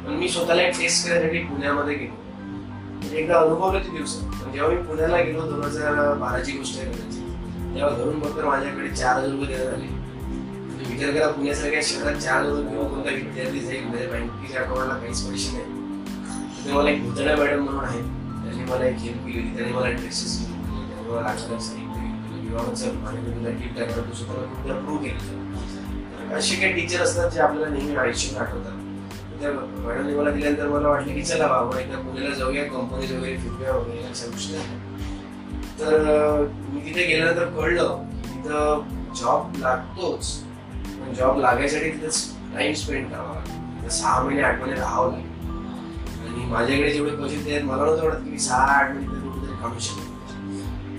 पण 0.05 0.13
मी 0.13 0.29
स्वतःला 0.29 0.61
एक 0.61 0.79
टेस्ट 0.79 1.07
करण्यासाठी 1.07 1.39
पुण्यामध्ये 1.39 1.95
गेलो. 1.95 3.15
एकदा 3.15 3.39
अनुभवलं 3.39 3.79
ते 3.79 3.97
दिवस. 3.97 4.15
पण 4.15 4.51
जेव्हा 4.51 4.71
मी 4.71 4.81
पुण्याला 4.83 5.21
गेलो 5.21 5.41
दोन 5.41 5.63
हजार 5.63 6.13
बाराची 6.13 6.51
गोष्ट 6.51 6.79
आहे 6.79 6.93
तेव्हा 7.75 7.89
घरून 7.89 8.19
फक्त 8.21 8.39
माझ्याकडे 8.45 8.89
चार 8.89 9.17
हजार 9.17 9.29
रुपये 9.31 9.47
देण्यात 9.47 9.73
आले. 9.73 10.04
विचार 10.95 11.11
करा 11.11 11.27
पुण्यासारख्या 11.27 11.79
शहरात 11.83 12.19
चार 12.21 12.41
हजार 12.41 12.61
किंवा 12.67 12.87
कोणता 12.87 13.09
विद्यार्थी 13.09 13.59
जाईल 13.59 13.83
म्हणजे 13.85 14.05
बँकेच्या 14.07 14.61
अकाउंटला 14.61 14.93
काहीच 14.93 15.21
पैसे 15.21 15.57
नाही. 15.57 15.65
तिथे 16.57 16.73
मला 16.73 16.89
एक 16.89 17.03
भुतळ्या 17.05 17.35
मॅडम 17.37 17.63
म्हणून 17.63 17.83
आहे 17.85 17.99
त्यांनी 18.43 18.63
मला 18.71 18.85
एक 18.85 18.97
हेल्प 18.97 19.25
केली 19.25 19.39
होती 19.39 19.55
त्यांनी 19.57 19.73
मला 19.73 19.89
ड्रेसेस 19.89 20.37
त्यांनी 20.41 21.09
मला 21.09 21.21
लागणारं 21.21 21.59
साहित्य 21.59 22.39
विवाहाचं 22.47 22.93
माझ्याकडे 22.93 23.51
गिफ्ट 23.51 23.79
आहे 23.79 23.95
तर 23.95 24.01
तू 24.01 24.13
स्वतःला 24.13 24.79
प्रूव्ह 24.79 25.03
केलं. 25.03 26.33
असे 26.37 26.55
काही 26.55 26.73
टीचर 26.73 27.01
असतात 27.01 27.29
जे 27.31 27.39
आपल्याला 27.39 27.73
नेहमी 27.73 27.95
आयुष्यात 27.95 28.41
आठवतात. 28.41 28.79
त्या 29.41 29.51
मॅडमने 29.51 30.15
मला 30.15 30.29
दिल्यानंतर 30.31 30.67
मला 30.67 30.87
वाटलं 30.87 31.13
की 31.13 31.21
चला 31.21 31.47
बाबा 31.47 31.79
एकदा 31.79 31.97
पुण्याला 31.97 32.35
जाऊया 32.35 32.63
कंपनीज 32.63 33.11
वगैरे 33.11 33.37
फिरूया 33.37 33.71
वगैरे 33.71 34.03
अशा 34.03 34.27
गोष्टी. 34.27 34.55
तर 35.79 36.47
मी 36.73 36.79
तिथे 36.85 37.05
गेल्यानंतर 37.05 37.45
कळलं 37.45 38.03
तिथं 38.25 38.81
जॉब 39.15 39.57
लागतोच. 39.57 40.33
पण 40.93 41.13
जॉब 41.13 41.39
लागायसाठी 41.39 41.89
तिथे 41.91 42.07
टाइम 42.55 42.73
स्पेंड 42.73 43.09
करावा 43.09 43.33
लागतो. 43.35 43.89
सहा 43.89 44.21
महिने 44.23 44.41
आठ 44.41 44.59
महिने 44.61 44.79
राहावं 44.79 45.11
लागेल. 45.11 45.33
आणि 46.25 46.45
माझ्याकडे 46.51 46.91
जेवढे 46.93 47.15
पैसे 47.15 47.51
आहेत 47.51 47.63
मला 47.63 47.85
नव्हतं 47.85 48.03
वाटत 48.03 48.23
की 48.23 48.29
मी 48.29 48.39
सहा 48.39 48.65
आठ 48.75 48.89
महिने 48.89 49.19
कुठेतरी 49.21 49.55
काढू 49.61 49.79
शकतो 49.79 50.13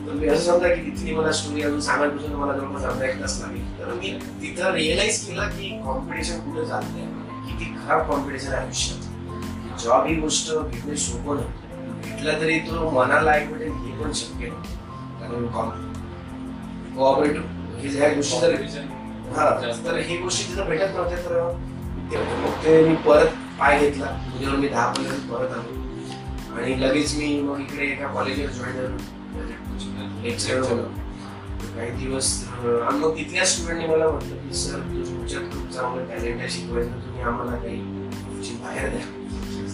तर 0.06 0.12
मी 0.12 0.28
असं 0.28 0.52
समजा 0.52 0.74
की 0.74 0.80
तिथली 0.80 1.14
मला 1.14 1.32
स्टोरी 1.32 1.62
अजून 1.62 1.80
सांगायपासून 1.80 2.32
मला 2.32 2.52
जवळपास 2.52 2.82
अर्धा 2.82 3.06
एक 3.06 3.20
तास 3.20 3.40
लागेल. 3.40 3.78
तर 3.78 3.92
मी 3.92 4.18
तिथं 4.42 4.72
रिअलाइज 4.72 5.26
केलं 5.26 5.48
की 5.48 5.68
कॉम्पिटिशन 5.84 6.38
कुठे 6.40 6.66
नाही 6.68 7.06
किती 7.46 7.74
खराब 7.74 8.08
कॉम्पिटिशन 8.08 8.52
आहे 8.52 8.64
आयुष्यात. 8.64 9.80
जॉब 9.84 10.06
ही 10.06 10.14
गोष्ट 10.14 10.52
घेणे 10.52 10.96
सोपं 10.96 11.36
नाही. 11.36 11.48
भेटला 12.02 12.40
तरी 12.40 12.58
तो 12.58 12.90
मनाला 12.90 13.36
एक 13.36 13.52
भेटेल 13.52 13.72
हे 13.72 14.04
पण 14.04 14.12
शक्य 14.12 14.48
नाही. 14.48 14.76
कारण 15.20 15.46
कोऑपरेटिव्ह 16.96 17.78
हे 17.78 17.88
ज्या 17.88 18.08
गोष्टी 18.08 18.46
हा 19.34 19.50
तर 19.86 19.96
ही 19.98 20.16
गोष्टी 20.16 20.52
तिथं 20.52 20.68
भेटत 20.68 20.94
नव्हत्या 20.94 21.18
तर 21.18 21.32
ते 22.10 22.16
मग 22.42 22.64
ते 22.64 22.80
मी 22.88 22.94
परत 23.06 23.30
पाय 23.58 23.78
घेतला. 23.78 24.06
उद्यावर 24.36 24.56
मी 24.56 24.68
दहा 24.68 24.86
पंधरा 24.92 25.12
दिवस 25.12 25.24
परत 25.30 25.52
आलो. 25.52 25.70
आणि 26.56 26.80
लगेच 26.80 27.14
मी 27.18 27.40
मग 27.42 27.60
इकडे 27.60 27.86
एका 27.86 28.06
कॉलेजवर 28.14 28.50
जॉईन 28.50 28.76
झालो. 28.76 28.96
लेक्चर 30.22 30.62
काही 31.76 31.90
दिवस 31.90 32.28
आणि 32.54 32.98
मग 32.98 33.16
तिथल्या 33.16 33.44
स्टुडंटने 33.46 33.86
मला 33.86 34.08
म्हटलं 34.10 34.36
की 34.42 34.54
सर 34.54 34.78
तुमच्यात 35.08 35.42
खूप 35.52 35.72
चांगलं 35.74 36.04
टॅलेंट 36.08 36.40
आहे 36.40 36.48
शिकवायचं. 36.50 36.90
तुम्ही 37.06 37.22
आम्हाला 37.22 37.56
काही 37.62 37.76
बाहेर 38.62 38.88
द्या. 38.90 39.00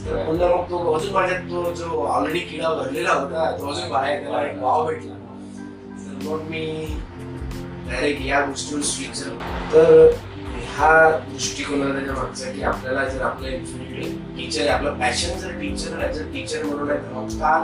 तर 0.05 0.25
पुन्हा 0.27 0.49
मग 0.49 0.71
तो 0.71 0.93
अजून 0.93 1.13
माझ्यात 1.15 1.43
तो 1.51 1.73
जो 1.75 2.05
ऑलरेडी 2.07 2.41
किडा 2.41 2.73
भरलेला 2.75 3.13
होता 3.13 3.51
तो 3.59 3.71
अजून 3.73 3.91
बाहेर 3.91 4.23
त्याला 4.23 4.43
एक 4.47 4.59
वाव 4.63 4.87
भेटला. 4.87 5.15
तर 5.15 6.29
मग 6.29 6.41
मी 6.51 6.65
डायरेक्ट 7.89 8.23
या 8.27 8.45
गोष्टीवर 8.47 8.83
स्विच 8.83 9.21
झालो. 9.21 9.37
तर 9.73 10.11
ह्या 10.75 11.19
दृष्टिकोनाला 11.31 11.95
त्याच्या 11.95 12.15
मागचा 12.15 12.51
की 12.53 12.63
आपल्याला 12.63 13.05
जर 13.09 13.23
आपलं 13.23 13.65
टीचर 14.37 14.69
आपलं 14.69 14.99
पॅशन 14.99 15.39
जर 15.39 15.51
टीचर 15.61 16.13
जर 16.13 16.23
टीचर 16.33 16.63
म्हणून 16.65 16.91
आहे 16.91 16.99
तर 16.99 17.13
मग 17.13 17.29
का 17.41 17.59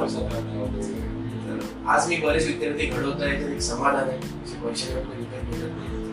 तर 1.46 1.58
आज 1.90 2.08
मी 2.08 2.16
बरेच 2.16 2.46
विद्यार्थी 2.46 2.86
घडवत 2.86 3.22
आहे 3.22 3.42
तर 3.42 3.50
एक 3.50 3.60
समाधान 3.60 4.08
आहे. 4.08 4.18
पैसे 4.64 4.92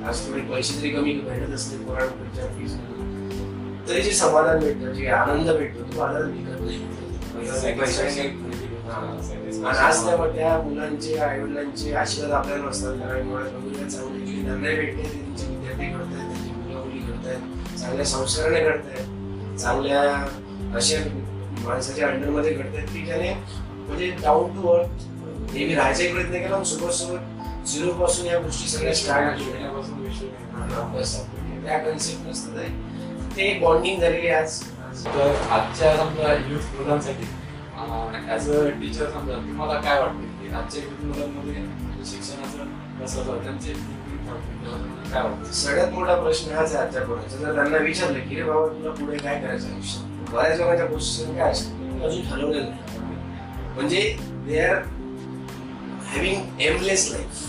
आज 0.08 0.28
थोडे 0.28 0.42
पैसे 0.42 0.74
जरी 0.74 0.90
कमी 0.90 1.14
भेटत 1.20 1.54
असले 1.54 1.78
पोरांकडच्या 1.78 2.48
फीस 2.48 2.74
तरी 3.90 4.02
जे 4.02 4.12
समाधान 4.12 4.60
भेटतं 4.60 4.94
जे 4.94 5.08
आनंद 5.08 5.50
भेटतो 5.50 5.96
तो 5.96 6.02
आनंद 6.02 6.34
विकत 6.34 6.62
नाही 6.62 6.74
आणि 8.90 9.78
आज 9.78 10.06
त्या 10.06 10.26
त्या 10.36 10.62
मुलांचे 10.62 11.18
आई 11.18 11.40
वडिलांचे 11.40 11.94
आशीर्वाद 11.94 12.34
आपल्याला 12.34 12.66
नसतात 12.66 12.98
कारण 12.98 13.30
कमी 13.30 13.90
चांगले 13.90 14.42
निर्णय 14.42 14.76
भेटते 14.76 15.04
ते 15.04 15.10
त्यांचे 15.10 15.48
विद्यार्थी 15.48 15.86
घडतायत 15.86 16.28
त्यांची 16.28 16.50
मुलं 16.50 16.80
मुली 16.80 17.00
घडतायत 17.00 17.78
चांगल्या 17.80 18.06
संस्काराने 18.06 18.60
घडतायत 18.60 19.58
चांगल्या 19.60 20.02
अशा 20.76 20.98
माणसाच्या 21.66 22.08
अंडरमध्ये 22.08 22.54
घडतायत 22.54 22.88
की 22.88 23.06
ज्याने 23.06 23.34
म्हणजे 23.88 24.10
डाऊन 24.24 24.62
टू 24.62 24.68
अर्थ 24.68 24.90
नेहमी 25.54 25.76
राहायचा 25.76 26.04
प्रयत्न 26.04 26.32
केला 26.32 26.64
सुरुवात 26.64 26.94
सुरुवात 26.94 27.68
झिरो 27.68 27.92
पासून 27.92 28.26
या 28.26 28.40
गोष्टी 28.40 28.70
सगळ्या 28.70 28.94
स्टार्ट 28.94 29.40
केल्या. 29.40 29.72
बस. 30.96 31.20
त्या 31.66 31.78
कन्सेप्ट 31.78 32.28
नसतं 32.28 32.58
ते. 33.38 33.60
बॉन्डिंग 33.60 34.02
झालेली 34.02 34.28
आज. 34.28 34.62
तर 35.06 35.36
आजच्या 35.52 35.98
समजा 35.98 36.34
युथ 36.34 36.82
मुलांसाठी 36.82 37.24
ऍज 37.76 38.50
अ 38.52 38.60
टीचर 38.82 39.10
समजा 39.12 39.36
तुम्हाला 39.38 39.80
काय 39.82 40.00
वाटते 40.02 40.28
की 40.40 40.54
आजच्या 40.56 40.84
युथ 40.84 41.04
मुलांमध्ये 41.06 41.64
शिक्षणाचं 42.06 42.74
कसं 43.00 43.44
त्यांचे 43.44 43.74
काय 43.74 45.22
वाटतं 45.24 45.52
सगळ्यात 45.54 45.92
मोठा 45.94 46.16
प्रश्न 46.22 46.52
हाच 46.52 46.74
आहे 46.76 46.86
आजच्या 46.86 47.02
पोरांचा. 47.04 47.38
जर 47.38 47.54
त्यांना 47.56 47.78
विचारलं 47.78 48.20
की 48.30 48.36
रे 48.36 48.44
बाबा 48.44 48.68
तुला 48.70 48.92
पुढे 48.96 49.18
काय 49.18 49.40
करायचं 49.42 49.68
आयुष्यात? 49.68 50.32
बऱ्याच 50.32 50.60
लोकांच्या 50.60 50.86
पोझिशन 50.86 51.36
काय 51.38 51.52
असतं 51.52 52.06
अजून 52.06 52.22
ठरवलेलं 52.24 52.70
नाही. 52.70 53.74
म्हणजे 53.76 54.02
they 54.48 54.60
are 54.62 54.76
having 56.06 56.62
aimless 56.62 57.10
life 57.12 57.44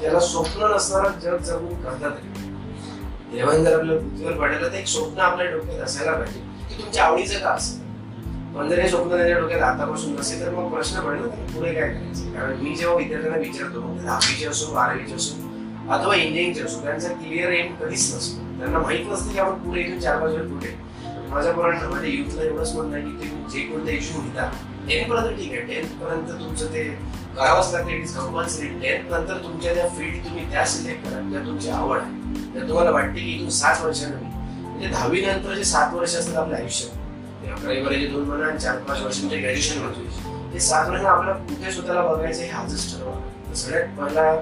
त्याला 0.00 0.20
स्वप्न 0.20 0.74
नसणारं 0.74 1.18
जग 1.20 1.36
जगून 1.44 1.82
करतात 1.82 2.20
देवान 3.32 3.64
जर 3.64 3.78
आपल्या 3.78 3.98
पृथ्वीवर 3.98 4.32
पडायला 4.38 4.68
तर 4.68 4.74
एक 4.74 4.86
स्वप्न 4.88 5.20
आपल्या 5.22 5.50
डोक्यात 5.50 5.80
असायला 5.80 6.12
पाहिजे 6.12 6.40
की 6.68 6.82
तुमच्या 6.82 7.04
आवडीचं 7.04 7.38
का 7.38 7.50
असेल 7.50 7.79
पण 8.54 8.68
जर 8.68 8.78
हे 8.78 8.88
स्वप्न 8.88 9.16
त्याच्या 9.16 9.38
डोक्यात 9.38 9.60
आतापासून 9.62 10.14
नसेल 10.14 10.40
तर 10.40 10.50
मग 10.50 10.70
प्रश्न 10.72 11.00
पडेल 11.00 11.20
ना 11.20 11.28
पुढे 11.52 11.72
काय 11.72 11.88
करायचं? 11.88 12.32
कारण 12.34 12.56
मी 12.62 12.74
जेव्हा 12.76 12.96
विद्यार्थ्यांना 12.96 13.38
विचारतो 13.38 13.80
मग 13.80 14.02
दहावीचे 14.04 14.46
असो 14.46 14.72
बारावीचे 14.74 15.14
असो 15.14 15.48
अथवा 15.90 16.14
इंजिनिअरिंगचे 16.14 16.62
असो 16.62 16.80
त्यांचा 16.82 17.08
क्लिअर 17.10 17.52
एम 17.52 17.74
कधीच 17.74 18.14
नसतो. 18.14 18.42
त्यांना 18.58 18.78
माहीत 18.78 19.06
नसतं 19.10 19.32
की 19.32 19.38
आपण 19.38 19.58
पुढे 19.58 19.80
इथून 19.80 19.98
चार 20.00 20.18
पाच 20.20 20.32
वेळ 20.32 20.48
पुढे 20.48 20.74
माझ्या 21.30 21.52
पोरांना 21.52 21.88
माझ्या 21.88 22.10
युथला 22.10 22.42
एवढंच 22.42 22.74
म्हणणं 22.74 22.96
आहे 22.96 23.04
की 23.04 23.10
तुम्ही 23.20 23.50
जे 23.50 23.60
कोणते 23.66 23.92
इश्यू 23.96 24.20
घेता 24.22 24.50
टेन 24.88 25.08
पर्यंत 25.10 25.36
ठीक 25.36 25.52
आहे. 25.52 25.60
टेन्थ 25.64 25.92
पर्यंत 26.02 26.28
तुमचं 26.40 26.72
ते 26.72 26.84
करावंच 27.36 27.72
लागते 27.72 27.96
इट 27.96 28.02
इज 28.02 28.14
कंपल्सरी 28.16 28.68
टेन्थ 28.80 29.10
नंतर 29.12 29.42
तुमच्या 29.42 29.74
त्या 29.74 29.88
फील्ड 29.88 30.24
तुम्ही 30.24 30.50
त्या 30.50 30.64
सिलेक्ट 30.66 31.06
करा 31.06 31.20
ज्या 31.30 31.44
तुमची 31.46 31.70
आवड 31.70 31.98
आहे 31.98 32.54
तर 32.54 32.68
तुम्हाला 32.68 32.90
वाटते 32.90 33.20
की 33.20 33.32
इथून 33.32 33.48
सात 33.58 33.84
वर्षांनी 33.84 34.24
म्हणजे 34.64 34.88
दहावी 34.88 35.20
नंतर 35.26 35.54
जे 35.54 35.64
सात 35.64 35.94
वर्ष 35.94 36.14
असतात 36.16 36.36
आपल्या 36.36 36.58
आयुष्यात 36.58 36.98
अकरावी 37.50 37.80
बारावी 37.82 38.06
दोन 38.06 38.24
महिना 38.24 38.46
आणि 38.46 38.58
चार 38.58 38.76
पाच 38.88 39.00
वर्षांचे 39.00 39.36
ग्रॅज्युएशन 39.36 39.80
होतो. 39.82 40.52
ते 40.52 40.60
सात 40.60 40.88
वर्ष 40.88 41.04
आपल्याला 41.04 41.38
कुठे 41.44 41.72
स्वतःला 41.72 42.02
बघायचं 42.02 42.42
हे 42.42 42.50
आजच 42.50 42.92
ठरवा 42.92 43.54
सगळ्यात 43.54 43.98
पहिला 43.98 44.32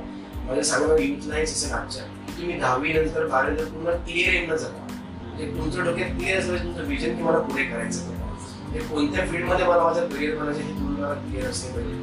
माझं 0.46 0.62
सांगणं 0.62 0.96
युथ 0.96 1.28
नाही 1.28 1.46
जसं 1.46 1.74
आमच्या. 1.76 2.02
तुम्ही 2.38 2.58
दहावी 2.58 2.92
नंतर 2.92 3.26
बारावी 3.26 3.54
नंतर 3.54 3.64
पूर्ण 3.64 3.96
क्लिअर 4.04 4.32
येणं 4.32 4.56
जाता 4.56 4.86
म्हणजे 5.22 5.46
तुमचं 5.58 5.84
डोक्यात 5.84 6.10
क्लिअर 6.10 6.38
असलं 6.38 6.64
तुमचं 6.64 6.86
विजन 6.88 7.16
की 7.16 7.22
मला 7.22 7.38
पुढे 7.38 7.64
करायचं 7.64 8.00
ते 8.00 8.16
म्हणजे 8.62 8.80
कोणत्या 8.88 9.24
फील्डमध्ये 9.26 9.66
मला 9.66 9.82
माझं 9.82 10.06
करिअर 10.08 10.36
बनायचं 10.36 10.60
हे 10.60 10.72
तुम्हाला 10.72 11.14
क्लिअर 11.14 11.48
असलं 11.50 11.72
पाहिजे. 11.74 11.96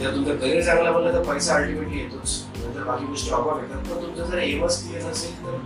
जर 0.00 0.14
तुमचं 0.14 0.36
करिअर 0.36 0.62
चांगलं 0.62 0.92
बनलं 0.92 1.12
तर 1.12 1.22
पैसा 1.22 1.54
अल्टिमेटली 1.54 1.98
येतोच. 1.98 2.38
नंतर 2.56 2.82
बाकी 2.82 3.06
गोष्टी 3.06 3.30
आपोआप 3.30 3.62
येतात. 3.62 3.82
पण 3.90 4.02
तुमचं 4.02 4.30
जर 4.30 4.38
एमच 4.38 4.82
क्लिअर 4.82 5.08
नसेल 5.10 5.44
तर 5.44 5.56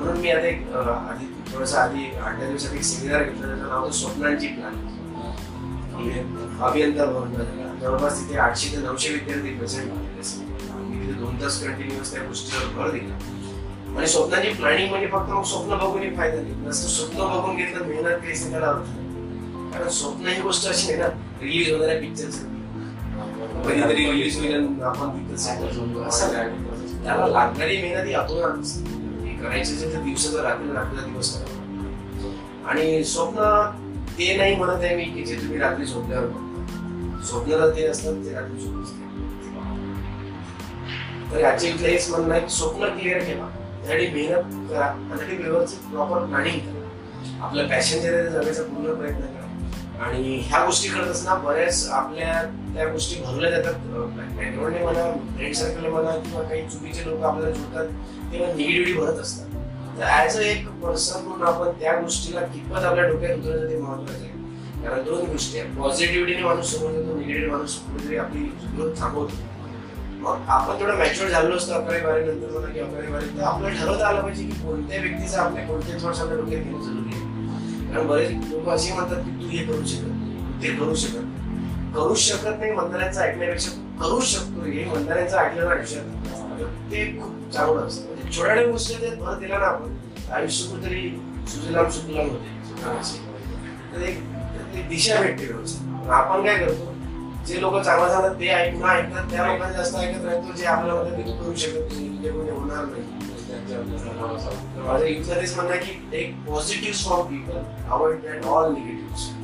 म्हणून 0.00 0.20
मी 0.20 0.30
आता 0.30 0.46
एक 0.46 0.72
आधी 0.74 1.26
थोडंसं 1.52 1.78
आधी 1.78 2.04
आठ 2.16 2.38
दहा 2.38 2.48
दिवसात 2.48 2.74
एक 2.74 2.82
सेमिनार 2.82 3.22
घेतला 3.22 3.46
त्याचं 3.46 3.68
नाव 3.68 3.80
होतं 3.80 3.92
स्वप्नांची 3.92 4.46
प्लॅन 4.48 4.74
अभियंता 6.60 7.04
भवनला 7.04 7.44
झाला 7.44 7.72
जवळपास 7.80 8.20
तिथे 8.20 8.38
आठशे 8.38 8.76
ते 8.76 8.80
नऊशे 8.82 9.12
विद्यार्थी 9.12 9.54
प्रेझेंट 9.54 9.86
झालेले 9.86 10.22
तिथे 10.92 11.12
दोन 11.20 11.40
तास 11.42 11.62
कंटिन्युअस 11.62 12.12
त्या 12.12 12.22
गोष्टीवर 12.22 12.72
भर 12.76 12.90
दिला. 12.90 13.14
आणि 13.96 14.06
स्वप्नाची 14.06 14.52
प्लॅनिंग 14.52 14.88
म्हणजे 14.90 15.06
फक्त 15.06 15.30
मग 15.30 15.42
स्वप्न 15.42 15.76
बघून 15.76 16.14
फायदा 16.16 16.40
नाही 16.42 16.54
नसतं 16.56 16.88
स्वप्न 16.88 17.26
बघून 17.30 17.56
घेतलं 17.56 17.86
मेहनत 17.86 18.18
केली 18.18 18.50
त्याला 18.50 18.66
अर्थ. 18.66 18.90
कारण 19.72 19.88
स्वप्न 19.90 20.26
ही 20.26 20.40
गोष्ट 20.42 20.68
अशी 20.68 20.92
आहे 20.92 21.00
ना 21.02 21.06
रिलीज 21.42 21.72
होणाऱ्या 21.72 21.98
पिक्चर 22.00 22.48
कधीतरी 23.64 24.04
रिलीज 24.06 24.38
होईल 24.38 24.82
आपण 24.82 25.18
तिथं 25.18 25.36
त्याला 27.04 27.26
लागणारी 27.26 27.76
मेहनत 27.82 28.06
ही 28.06 28.12
अतोनात 28.14 28.58
असते 28.60 28.98
करायचं 29.42 29.74
असेल 29.74 29.94
तर 29.94 30.02
दिवसाचा 30.02 30.42
रात्री 30.42 30.72
रात्रीचा 30.72 31.06
दिवस 31.06 31.34
करा 31.36 32.68
आणि 32.70 33.04
स्वप्न 33.04 33.42
ते 34.18 34.36
नाही 34.36 34.54
म्हणत 34.56 34.84
आहे 34.84 34.96
मी 34.96 35.04
की 35.04 35.24
जे 35.24 35.36
तुम्ही 35.36 35.58
रात्री 35.58 35.84
झोपल्यावर 35.84 36.26
बघता. 36.26 37.22
स्वप्न 37.26 37.50
तर 37.52 37.70
ते 37.76 37.86
असतात 37.86 38.14
ते 38.24 38.34
रात्री 38.34 38.60
झोप 38.60 38.82
असते 38.82 39.08
तर 41.32 41.40
याचे 41.40 41.68
इथलं 41.68 41.88
हेच 41.88 42.08
म्हणणं 42.10 42.34
आहे 42.34 42.40
की 42.40 42.48
स्वप्न 42.48 42.88
क्लिअर 42.98 43.18
ठेवा. 43.18 43.48
त्यासाठी 43.82 44.06
मेहनत 44.06 44.70
करा. 44.70 44.84
आणि 44.84 45.08
त्यासाठी 45.08 45.36
व्यवस्थित 45.36 45.90
प्रॉपर 45.90 46.24
प्लॅनिंग 46.24 46.58
करा. 46.58 47.44
आपल्या 47.44 47.66
पॅशनच्या 47.66 48.22
जगायचा 48.24 48.62
पूर्ण 48.62 48.94
प्रयत्न 48.94 49.20
करा. 49.20 50.04
आणि 50.04 50.40
ह्या 50.46 50.64
गोष्टी 50.64 50.88
करत 50.88 51.06
असताना 51.06 51.40
बऱ्याच 51.40 51.88
आपल्या 51.92 52.42
त्या 52.74 52.86
गोष्टी 52.88 53.20
भरल्या 53.22 53.50
जातात. 53.50 53.74
बॅकग्राऊंडने 54.36 54.82
म्हणा 54.84 55.10
फ्रेंड 55.36 55.54
सर्कल 55.54 55.86
म्हणा 55.86 56.16
किंवा 56.18 56.42
काही 56.42 56.62
चुकीचे 56.68 57.08
लोक 57.08 57.22
आपल्याला 57.22 57.54
जोडतात 57.56 57.86
तेव्हा 58.32 58.52
निगेटिव्हिटी 58.52 58.92
भरत 58.92 59.18
असतात. 59.18 59.46
तर 59.98 60.04
ॲज 60.04 60.36
अ 60.38 60.40
एक 60.40 60.68
पर्सन 60.82 61.24
म्हणून 61.24 61.46
आपण 61.46 61.70
त्या 61.80 62.00
गोष्टीला 62.00 62.40
कितपत 62.40 62.84
आपल्या 62.84 63.04
डोक्यात 63.04 63.38
उतरवलं 63.38 63.68
ते 63.70 63.76
महत्वाचं 63.76 64.24
आहे. 64.24 64.38
कारण 64.84 65.04
दोन 65.04 65.24
गोष्टी 65.24 65.58
आहेत. 65.58 65.76
पॉझिटिव्हिटीने 65.78 66.42
माणूस 66.42 66.74
समोर 66.74 66.90
येतो 66.90 67.16
निगेटिव्ह 67.16 67.52
माणूस 67.52 67.74
कुठेतरी 67.76 68.16
आपली 68.16 68.40
ग्रोथ 68.76 69.00
थांबवतो. 69.00 69.34
मग 70.20 70.38
आपण 70.48 70.80
थोडं 70.80 70.96
मॅच्युअर 70.98 71.30
झालो 71.30 71.56
असतो 71.56 71.72
अकरावी 71.72 72.00
बारी 72.00 72.24
नंतर 72.24 72.50
म्हणा 72.50 72.72
की 72.72 72.80
अकरावी 72.80 73.06
बारी 73.06 73.26
तर 73.38 73.42
आपल्याला 73.42 73.76
ठरवता 73.80 74.06
आलं 74.06 74.22
पाहिजे 74.22 74.44
की 74.44 74.58
कोणत्या 74.62 75.00
व्यक्तीचं 75.00 75.38
आपल्या 75.38 75.66
कोणत्या 75.66 75.96
थॉट्स 76.02 76.20
आपल्या 76.20 76.36
डोक्यात 76.36 76.62
घेणं 76.62 76.82
जरुरी 76.82 77.14
आहे. 77.14 77.92
कारण 77.92 78.06
बरेच 78.06 78.30
लोक 78.50 78.68
असे 78.68 78.92
म्हणतात 78.92 79.16
की 79.16 79.30
तू 79.42 79.48
हे 79.48 79.64
करू 79.64 79.84
शकत 79.84 80.62
ते 80.62 80.74
करू 80.76 80.94
शकत 80.94 81.94
करू 81.94 82.14
शकत 82.14 82.58
नाही 82.58 82.72
म्हणणाऱ्यांचं 82.72 83.20
ऐकण्यापेक्षा 83.20 83.70
करू 84.00 84.20
शकतो 84.20 84.64
हे 84.64 84.84
म्हणणाऱ्यांचं 84.84 85.36
ऐकलं 85.36 85.64
ना 85.64 85.74
आयुष्यात 85.74 86.60
ते 86.90 87.04
खूप 87.20 87.52
चांगलं 87.52 87.80
असतं. 87.80 88.09
म्हणजे 88.30 88.38
छोट्या 88.38 88.66
गोष्टी 88.70 88.94
आहेत 88.94 89.16
भर 89.18 89.38
दिला 89.38 89.58
ना 89.58 89.66
आपण. 89.66 89.94
आयुष्य 90.34 90.68
कुठेतरी 90.70 91.08
सुजलाम 91.52 91.88
सुफलाम 91.90 92.28
होते. 92.28 92.58
तर 93.92 94.02
एक 94.02 94.88
दिशा 94.88 95.20
भेटते 95.20 95.46
व्यवस्थित 95.46 95.86
पण 96.04 96.10
आपण 96.14 96.44
काय 96.46 96.58
करतो 96.58 96.88
जे 97.46 97.60
लोक 97.60 97.76
चांगलं 97.76 98.08
झालं 98.08 98.38
ते 98.40 98.48
ऐकून 98.48 98.88
ऐकतात 98.90 99.30
त्या 99.30 99.46
लोकांना 99.46 99.72
जास्त 99.76 99.96
ऐकत 99.96 100.24
राहतो 100.24 100.52
जे 100.56 100.64
आपल्या 100.66 100.94
मध्ये 100.94 101.24
ते 101.24 101.32
करू 101.32 101.54
शकत 101.56 101.92
नाही. 101.92 102.08
म्हणजे 102.08 102.28
तुझे 102.28 102.30
कोणी 102.30 102.50
म्हणजे 102.50 102.74
होणार 102.74 102.84
नाही. 102.86 103.18
तर 104.74 104.82
माझं 104.82 105.06
युथला 105.06 105.40
तेच 105.40 105.54
म्हणणं 105.56 105.76
की 105.76 106.00
एक 106.18 106.34
positive 106.46 106.98
from 106.98 107.26
people 107.28 107.58
avoid 107.90 108.22
that 108.22 108.44
all 108.46 108.72
negative 108.72 109.38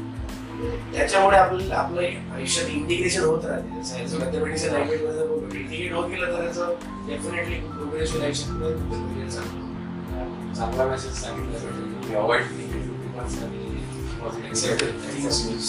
त्याच्यामुळे 0.93 1.37
आपलं 1.37 1.75
आपलं 1.75 2.35
आयुष्यात 2.35 2.69
इंटिग्रेशन 2.71 3.25
होत 3.25 3.45
राहते. 3.45 3.83
जसं 3.83 4.73
लँग्वेज 4.73 5.03
मध्ये 5.57 5.65
इंटिग्रेट 5.65 5.93
होत 5.93 6.09
गेलं 6.11 6.27
तर 6.27 6.45
त्याचं 6.45 6.75
डेफिनेटली 7.07 7.55
प्रोग्रेस 7.55 8.13
होईल 8.13 8.25
आयुष्यात 8.25 8.49
चांगलं 9.31 10.55
चांगला 10.55 10.85
मेसेज 10.85 11.13
सांगितलं 11.13 12.19
avoid 12.19 12.43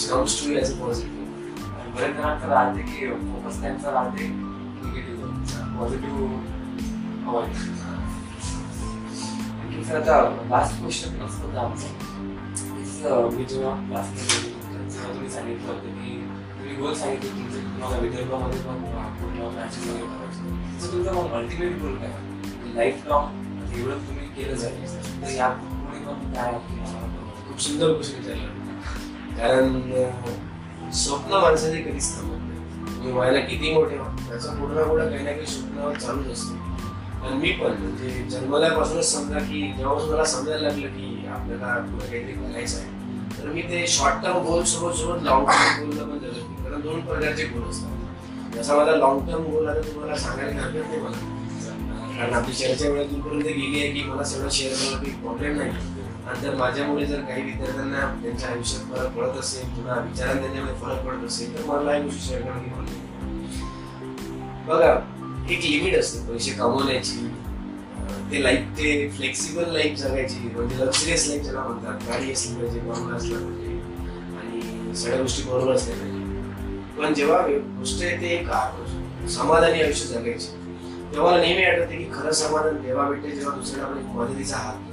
comes 0.08 0.34
to 0.34 0.48
you 0.48 0.58
as 0.58 0.70
a 0.70 0.76
positive. 0.76 1.14
बरेच 1.94 2.16
जणांचं 2.16 2.48
राहते 2.48 2.82
की 2.82 3.06
फोकस 3.10 3.60
त्यांचा 3.60 3.90
राहते. 3.90 4.26
निगेटिव्ह 4.28 5.78
पॉझिटिव्ह 5.78 6.18
अवॉइड 7.28 7.56
आणखी 9.60 9.84
सर 9.84 9.96
आता 9.96 10.46
लास्ट 10.50 10.80
क्वेश्चन 10.80 11.20
असं 11.20 11.42
होतं 11.42 11.58
आमचं. 11.58 11.86
Is, 12.82 13.06
अं, 13.06 13.36
मी 13.36 13.44
जेव्हा 13.44 13.74
क्लासमध्ये 13.74 14.57
जसं 15.08 15.14
तुम्ही 15.14 15.30
सांगितलं 15.30 15.72
होतं 15.72 15.94
की 15.94 16.16
तुम्ही 16.58 16.74
गोल 16.76 16.94
सांगितलं 16.94 17.30
तुमचं 17.30 17.62
तुम्हाला 17.64 17.98
विदर्भामध्ये 17.98 18.60
पण 18.60 18.84
अं, 18.84 19.14
पूर्ण 19.14 19.54
मॅचेस 19.56 19.86
वगैरे 19.88 20.06
करायचं. 20.06 20.82
तर 20.82 20.92
तुमचा 20.92 21.12
मग 21.12 21.32
अल्टिमेट 21.32 21.78
गोल 21.82 21.94
काय? 21.96 22.12
लाईफ 22.74 23.06
लॉंग 23.06 23.26
म्हणजे 23.26 23.80
एवढं 23.80 23.98
तुम्ही 23.98 24.26
केलं 24.28 24.54
जाईल 24.54 25.22
तर 25.22 25.30
यापुढे 25.30 26.04
पण 26.06 26.32
काय 26.34 26.52
खूप 27.48 27.60
सुंदर 27.60 27.92
क्वेश्चन 27.92 28.18
विचारला. 28.18 28.56
कारण 29.38 30.90
स्वप्न 30.92 31.34
माणसाचे 31.34 31.80
कधीच 31.82 32.14
थांबत 32.16 32.36
नाही. 32.38 32.94
तुम्ही 32.96 33.12
व्हायला 33.12 33.40
किती 33.40 33.72
मोठे 33.74 33.96
व्हा 33.96 34.08
त्याचं 34.28 34.60
कुठं 34.60 34.74
ना 34.74 34.82
कुठं 34.82 35.10
काही 35.10 35.24
ना 35.24 35.32
काही 35.32 35.46
स्वप्न 35.46 35.92
चालूच 35.98 36.26
असतं. 36.26 36.66
आणि 37.22 37.36
मी 37.36 37.50
पण 37.52 37.72
म्हणजे 37.72 38.24
जन्मल्यापासूनच 38.30 39.12
समजा 39.12 39.38
की 39.38 39.60
जेव्हा 39.72 39.94
मला 40.06 40.24
समजायला 40.24 40.68
लागलं 40.68 40.88
की 40.88 41.26
आपल्याला 41.28 41.74
पुढे 41.90 42.06
काहीतरी 42.06 42.32
करायचं 42.32 42.78
आहे 42.78 42.96
तर 43.48 43.54
मी 43.54 43.62
ते 43.62 43.86
शॉर्ट 43.86 44.22
टर्म 44.22 44.38
गोल 44.44 44.62
सोबत 44.64 44.94
सोबत 44.94 45.22
लॉंग 45.24 45.46
टर्म 45.48 45.84
गोल 45.84 45.98
पण 46.00 46.18
जगत 46.18 46.32
नाही. 46.32 46.64
कारण 46.64 46.80
दोन 46.80 47.00
प्रकारचे 47.00 47.44
गोल 47.44 47.68
असतात. 47.68 48.56
जसा 48.56 48.74
माझा 48.76 48.92
लॉंग 48.96 49.20
टर्म 49.28 49.42
गोल 49.44 49.68
आता 49.68 49.80
तुम्हाला 49.82 50.16
सांगायला 50.16 50.60
हरकत 50.60 50.88
नाही 50.88 51.00
मला 51.00 52.16
कारण 52.18 52.34
आपली 52.34 52.54
चर्चा 52.54 52.88
वेळ 52.88 53.06
दूरपर्यंत 53.08 53.44
गेली 53.44 53.80
आहे 53.80 53.90
की 53.92 54.02
मला 54.02 54.24
सगळं 54.24 54.48
शेअर 54.48 54.74
करणं 54.74 54.98
काही 54.98 55.12
प्रॉब्लेम 55.20 55.56
नाही. 55.56 55.70
आणि 56.28 56.40
जर 56.40 56.54
माझ्यामुळे 56.54 57.06
जर 57.06 57.20
काही 57.20 57.42
विद्यार्थ्यांना 57.42 58.00
त्यांच्या 58.22 58.48
आयुष्यात 58.50 58.90
फरक 58.90 59.16
पडत 59.16 59.38
असेल 59.38 59.74
किंवा 59.74 59.94
विचारात 60.00 60.36
त्यांच्यामध्ये 60.36 60.74
फरक 60.80 61.04
पडत 61.06 61.24
असेल 61.26 61.56
तर 61.58 61.64
मला 61.66 61.94
ही 61.94 62.02
गोष्टी 62.02 62.26
शेअर 62.28 62.42
करणं 62.42 62.84
बघा 64.68 64.92
एक 65.50 65.64
लिमिट 65.64 65.98
असते 65.98 66.26
पैसे 66.32 66.50
कमवण्याची. 66.50 67.28
ते 68.32 68.42
लाईफ 68.42 68.60
ते 68.78 69.08
फ्लेक्सिबल 69.16 69.72
लाईफ 69.72 69.96
जगायची. 69.98 70.38
म्हणजे 70.54 70.76
लक्झरियस 70.76 71.28
लाईफ 71.28 71.42
ज्याला 71.42 71.62
म्हणतात. 71.62 72.08
गाडी 72.08 72.32
असली 72.32 72.54
पाहिजे 72.54 72.80
बंगला 72.80 73.16
असला 73.16 73.38
पाहिजे. 73.38 73.80
आणि 74.38 74.96
सगळ्या 74.96 75.20
गोष्टी 75.20 75.42
बरोबर 75.42 75.72
असल्या 75.72 75.96
पाहिजे. 75.96 76.16
पण 76.98 77.14
जेव्हा 77.14 77.40
गोष्ट 77.46 78.02
येते 78.02 78.26
एक 78.26 78.48
समाधानी 79.28 79.82
आयुष्य 79.82 80.06
जगायची. 80.06 80.46
तेव्हा 81.12 81.30
मला 81.30 81.40
नेहमी 81.40 81.64
आठवते 81.64 81.96
की 81.96 82.04
खरं 82.04 82.32
समाधान 82.32 82.76
तेव्हा 82.76 83.08
भेटते 83.10 83.30
जेव्हा 83.30 83.54
दुसऱ्याला 83.56 83.88
आपण 83.88 83.98
एक 83.98 84.04
मदतीचा 84.04 84.56
हात 84.56 84.86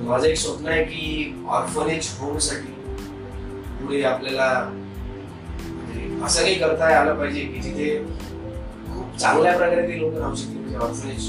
माझं 0.00 0.26
एक 0.26 0.36
स्वप्न 0.36 0.68
आहे 0.68 0.84
की 0.84 1.44
ऑर्फनेज 1.48 2.08
होमसाठी 2.18 2.72
पुढे 3.80 4.02
आपल्याला 4.02 4.70
म्हणजे 4.70 6.24
असं 6.24 6.42
काही 6.42 6.54
करता 6.54 7.00
आलं 7.00 7.14
पाहिजे 7.14 7.40
की 7.40 7.60
जिथे 7.60 7.98
खूप 8.94 9.16
चांगल्या 9.16 9.56
प्रकारे 9.56 9.88
ते 9.88 9.98
लोक 9.98 10.14
राहू 10.14 10.34
शकतील 10.34 10.58
म्हणजे 10.58 10.76
ऑर्फनेज 10.76 11.28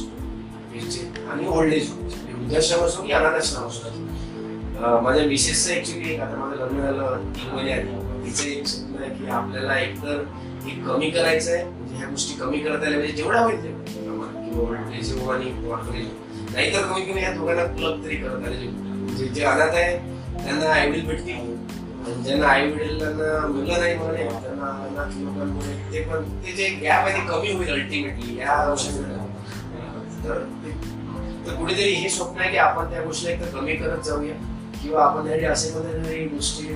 आणि 0.74 1.48
ओल्ड 1.50 1.74
एज 1.74 1.90
म्हणजे 1.92 2.34
वृद्धाश्रम 2.34 2.84
असो 2.86 3.02
की 3.04 3.12
अनाथाश्रम 3.14 3.68
असो 3.68 5.00
माझ्या 5.02 5.26
मिसेसचं 5.26 5.74
ऍक्च्युली 5.74 6.16
आता 6.18 6.36
माझं 6.38 6.56
लग्न 6.56 6.82
झालं 6.82 7.24
तीन 7.36 7.54
महिने 7.56 7.72
आधी. 7.72 8.00
तिचं 8.24 8.48
एक 8.50 8.68
स्वप्न 8.68 9.04
आहे 9.04 9.10
की 9.16 9.28
आपल्याला 9.32 9.78
एकतर 9.80 10.24
हे 10.64 10.72
कमी 10.84 11.10
करायचं 11.10 11.52
आहे 11.52 11.64
म्हणजे 11.66 11.96
ह्या 11.96 12.08
गोष्टी 12.10 12.34
कमी 12.40 12.60
करता 12.60 12.86
आल्या 12.86 13.00
पाहिजे 13.00 13.16
जेवढा 13.18 13.40
होईल 13.40 13.60
किंवा 13.62 14.62
ओल्ड 14.62 14.94
एज 15.00 15.12
होम 15.14 15.30
आणि 15.32 15.52
नाहीतर 16.54 16.82
कमी 16.84 17.02
कमी 17.06 17.22
या 17.22 17.32
दोघांना 17.34 17.64
क्लब 17.68 18.04
तरी 18.06 18.16
करत 18.16 18.48
आले 18.48 18.68
म्हणजे 18.68 19.28
जे 19.28 19.44
अनाथ 19.44 19.74
आहे 19.74 19.98
त्यांना 20.38 20.70
आईवडील 20.74 21.06
भेटतील. 21.08 21.50
आणि 22.02 22.24
ज्यांना 22.24 22.48
आई 22.48 22.70
वडिलांना 22.72 23.48
मुलं 23.48 23.80
नाही 23.80 23.96
म्हणे 23.98 24.24
त्यांना 24.24 24.70
अनाथ 24.86 25.18
लोकांमुळे 25.18 25.74
ते 25.92 26.02
पण 26.04 26.24
ते 26.46 26.52
जे 26.52 26.68
गॅप 26.82 27.06
आहे 27.06 27.18
ते 27.18 27.28
कमी 27.28 27.52
होईल 27.54 27.70
अल्टिमेटली 27.72 28.38
या 28.40 28.56
औषधाला 28.72 29.21
तर 30.24 30.40
ते- 30.64 30.74
तर 31.48 31.56
कुठेतरी 31.56 31.94
हे 31.94 32.10
स्वप्न 32.10 32.40
आहे 32.42 32.52
की 32.52 32.58
आपण 32.58 32.90
त्या 32.90 33.02
गोष्टी 33.04 33.28
एकतर 33.28 33.60
कमी 33.60 33.76
करत 33.76 34.04
जाऊया 34.04 34.34
किंवा 34.84 35.04
आपण 35.06 35.28
त्यासाठी 35.28 35.46
असे 35.46 35.80
मध्ये 35.80 36.26
गोष्टी 36.28 36.68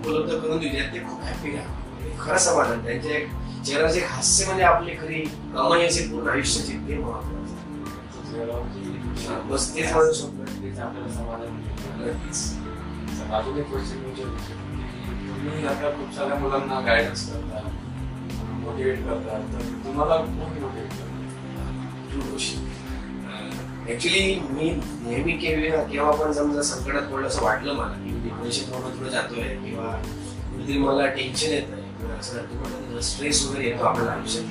उपलब्ध 0.00 0.32
करून 0.34 0.58
देऊया 0.58 0.84
ते 0.94 0.98
खूप 0.98 1.20
हॅपी 1.22 1.56
आहे. 1.56 1.66
खरं 2.18 2.38
समाधान 2.38 2.84
त्यांच्या 2.84 3.12
एक 3.12 3.28
चेहऱ्याचे 3.66 3.98
एक 3.98 4.06
हास्य 4.08 4.44
म्हणजे 4.46 4.64
आपली 4.64 4.94
खरी 4.94 5.20
कमाई 5.54 5.86
असेल 5.86 6.10
पूर्ण 6.12 6.28
आयुष्याची 6.28 6.72
ते 6.88 6.96
महत्वाचं 6.98 7.38
बस 9.48 9.74
तेच 9.76 9.92
माझं 9.92 10.12
स्वप्न 10.12 10.40
आहे. 10.48 10.62
तेच 10.62 10.78
आपल्याला 10.78 11.12
समाधान. 11.14 11.56
नक्कीच. 12.00 12.38
अजून 13.32 13.58
एक 13.58 13.68
क्वेश्चन 13.70 14.02
तुम्ही 14.04 15.66
आता 15.66 15.90
खूप 15.90 16.14
साऱ्या 16.14 16.36
मुलांना 16.36 16.80
गायडन्स 16.80 17.28
करता 17.30 17.60
मोटिवेट 18.60 18.98
करता. 19.04 19.38
तर 19.52 19.62
तुम्हाला 19.84 20.16
कोण 20.16 20.28
मोटिवेट 20.28 20.88
करता? 20.90 21.08
ऍक्च्युली 23.90 24.34
मी 24.50 24.70
नेहमी 25.04 25.32
केव्हा 25.36 25.82
केव्हा 25.84 26.10
पण 26.12 26.32
समजा 26.32 26.62
संकटात 26.62 27.12
पडलं 27.12 27.26
असं 27.26 27.44
वाटलं 27.44 27.74
मला 27.74 27.92
की 27.94 28.10
डिप्रेशन 28.22 28.72
थोडं 28.72 28.98
थोडं 28.98 29.10
जातोय 29.10 29.48
किंवा 29.56 29.90
कुठेतरी 30.52 30.78
मला 30.78 31.06
टेन्शन 31.06 31.52
येत 31.52 31.72
आहे 31.72 32.18
असं 32.18 33.00
स्ट्रेस 33.00 33.46
वगैरे 33.46 33.68
येतो 33.68 33.84
आपल्याला 33.84 34.12
आयुष्यात 34.12 34.44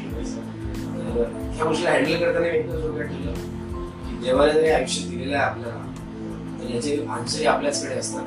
तर 1.09 1.23
ह्या 1.55 1.65
गोष्टीला 1.65 1.91
हँडल 1.91 2.19
करताना 2.19 2.39
मी 2.39 2.57
एकदा 2.57 2.79
डोक्यात 2.81 3.07
ठेवलं 3.07 3.33
की 4.09 4.17
देवाने 4.23 4.53
जरी 4.53 4.69
आयुष्य 4.69 5.07
दिलेलं 5.09 5.35
आहे 5.37 5.45
आपल्याला 5.45 5.87
तर 6.59 6.73
याचे 6.73 7.05
आन्सरही 7.09 7.45
आपल्याचकडे 7.45 7.95
असतात. 7.95 8.23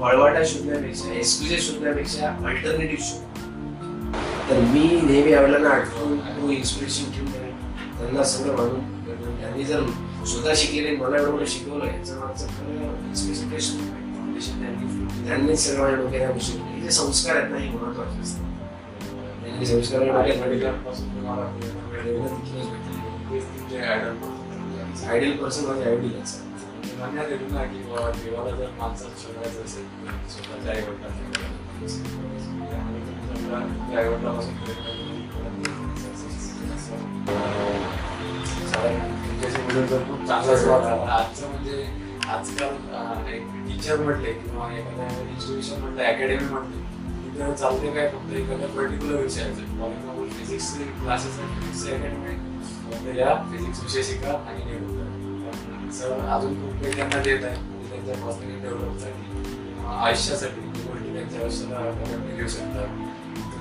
वळवाटा 0.00 0.42
शोधण्यापेक्षा 0.46 1.12
एक्सक्युजेस 1.12 1.66
शोधण्यापेक्षा 1.66 2.28
अल्टरनेटिव्ह 2.46 3.04
शोध. 3.04 3.22
तर 4.50 4.60
मी 4.72 4.88
नेहमी 5.02 5.32
आवडल्यानं 5.32 5.68
आठवून 5.68 6.18
तो 6.18 6.50
इन्स्पिरेशन 6.50 7.12
ठेवून 7.12 7.30
त्यांना 7.98 8.24
सगळं 8.24 8.56
मानून 8.56 9.40
त्यांनी 9.40 9.64
जर 9.64 9.80
स्वतः 10.26 10.54
शिकलेले 10.56 10.96
मला 10.96 11.16
एवढं 11.16 11.44
शिकवलं 11.46 11.84
याचं 11.84 12.18
मागचं 12.20 12.46
खरं 12.46 12.94
inspiration 13.10 13.76
foundation 14.16 14.56
त्यांनी 14.60 14.86
त्यांनी 15.26 15.52
माझ्या 15.78 15.96
डोक्यात 15.96 16.32
गोष्टी 16.32 16.58
हे 16.58 16.80
जे 16.80 16.90
संस्कार 16.90 17.36
आहेत 17.36 17.50
ना 17.50 17.56
हे 17.56 17.68
महत्त्वाचे 17.68 18.20
असतात. 18.20 18.42
त्यांनी 19.42 19.66
संस्कार 19.66 20.00
डोक्यात 20.00 20.42
आयडियल 25.04 25.36
पर्सन 25.36 25.64
माझे 25.66 25.82
आयडियल 25.84 26.22
असतात 26.22 26.44
म्हणण्यात 26.98 27.30
येतो 27.30 27.54
ना 27.54 27.62
की 27.64 27.78
बाबा 27.82 28.10
देवाला 28.10 28.56
जर 28.56 28.68
माणसात 28.78 29.18
शोधायचं 29.18 29.64
असेल 29.64 29.84
स्वतःच्या 30.28 30.72
आई 30.72 30.82
वडिलांना 30.82 31.16
आई 38.78 39.15
तर 39.82 40.02
खूप 40.08 40.26
चांगलाच 40.28 40.64
वाटला. 40.64 41.12
आजचं 41.12 41.48
म्हणजे 41.50 41.86
आजकाल 42.28 43.32
एक 43.34 43.42
टीचर 43.68 44.00
म्हटले 44.00 44.32
किंवा 44.34 44.72
एखाद्या 44.74 45.06
इन्स्टिट्यूशन 45.22 45.80
म्हटलं 45.80 46.02
अकॅडमी 46.04 46.48
म्हटले 46.50 46.84
तिथं 47.26 47.54
चालते 47.54 47.92
काय 47.94 48.08
फक्त 48.08 48.32
एखाद्या 48.36 48.68
पर्टिक्युलर 48.76 49.22
विषयाचं 49.22 49.78
for 49.80 49.90
example 49.90 50.28
physics 50.38 50.72
classes 51.02 51.38
academy 51.88 52.34
फक्त 52.86 53.16
या 53.18 53.34
फिजिक्स 53.50 53.82
विषय 53.82 54.02
शिका 54.02 54.32
आणि 54.48 54.64
निवडून 54.64 55.90
सर 55.92 56.12
अजून 56.28 56.54
खूप 56.62 56.82
काही 56.82 56.94
त्यांना 56.96 57.22
देत 57.22 57.44
आहे. 57.44 57.56
म्हणजे 57.56 57.88
त्यांच्या 57.90 58.24
पर्सनली 58.24 58.60
डेव्हलपसाठी 58.60 59.84
आयुष्यासाठी 59.96 60.60
गोष्टी 60.60 61.12
त्यांच्या 61.12 61.40
आयुष्याला 61.40 62.34
घेऊ 62.36 62.48
शकतात 62.48 62.88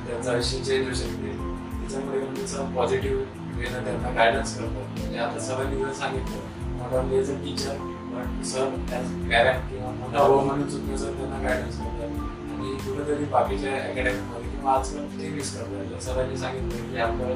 त्यांचं 0.07 0.31
आयुष्य 0.31 0.59
चेंज 0.59 0.85
होऊ 0.85 0.93
शकते. 0.95 1.31
त्याच्यामुळे 1.79 2.19
पण 2.19 2.73
पॉझिटिव्ह 2.75 3.23
वेनं 3.57 3.83
त्यांना 3.83 4.11
गायडन्स 4.15 4.57
करतो. 4.57 4.85
म्हणजे 4.91 5.17
आता 5.19 5.39
सरांनी 5.39 5.83
जर 5.83 5.91
सांगितलं 5.99 6.77
not 6.77 6.93
only 6.99 7.17
as 7.17 7.31
a 7.31 7.35
teacher 7.43 7.77
but 8.13 8.43
sir 8.45 8.69
as 8.91 9.11
parent 9.29 9.69
किंवा 9.69 9.91
मोठा 9.91 10.17
भाऊ 10.17 10.39
म्हणून 10.45 10.69
सुद्धा 10.69 10.97
सर 10.97 11.13
त्यांना 11.17 11.41
गायडन्स 11.47 11.77
करतात. 11.77 12.09
आणि 12.51 12.75
कुठेतरी 12.85 13.25
बाकीच्या 13.31 13.73
अकॅडमीमध्ये 13.73 14.49
किंवा 14.49 14.73
आजकाल 14.73 15.05
ते 15.19 15.29
मिस 15.29 15.55
करतात. 15.57 15.85
जर 15.89 15.99
सरांनी 16.01 16.37
सांगितलं 16.37 16.91
की 16.91 16.97
आपलं 17.01 17.27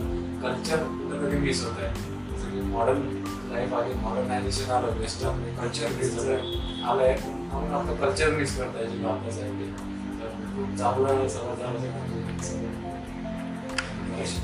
कल्चर 0.42 0.84
कुठेतरी 0.84 1.38
मिस 1.38 1.64
होत 1.66 1.80
आहे. 1.80 1.90
जसं 2.30 2.52
की 2.52 2.62
मॉडर्न 2.68 3.02
लाईफ 3.52 3.74
आली 3.74 3.94
मॉडर्नायझेशन 4.02 4.72
आलं 4.72 5.00
वेस्टर्न 5.00 5.56
कल्चर 5.56 5.86
आलं 5.86 6.88
आलंय 6.90 7.16
म्हणून 7.26 7.74
आपलं 7.74 7.96
कल्चर 7.96 8.30
मिस 8.36 8.58
करता 8.58 8.80
येईल 8.80 9.06
आपल्या 9.06 9.32
साईडने 9.34 9.66
तर 10.20 10.30
खूप 10.56 10.78
चांगलं 10.78 11.28
सगळं 11.28 11.56
झालं 11.56 11.80
कशी 14.20 14.38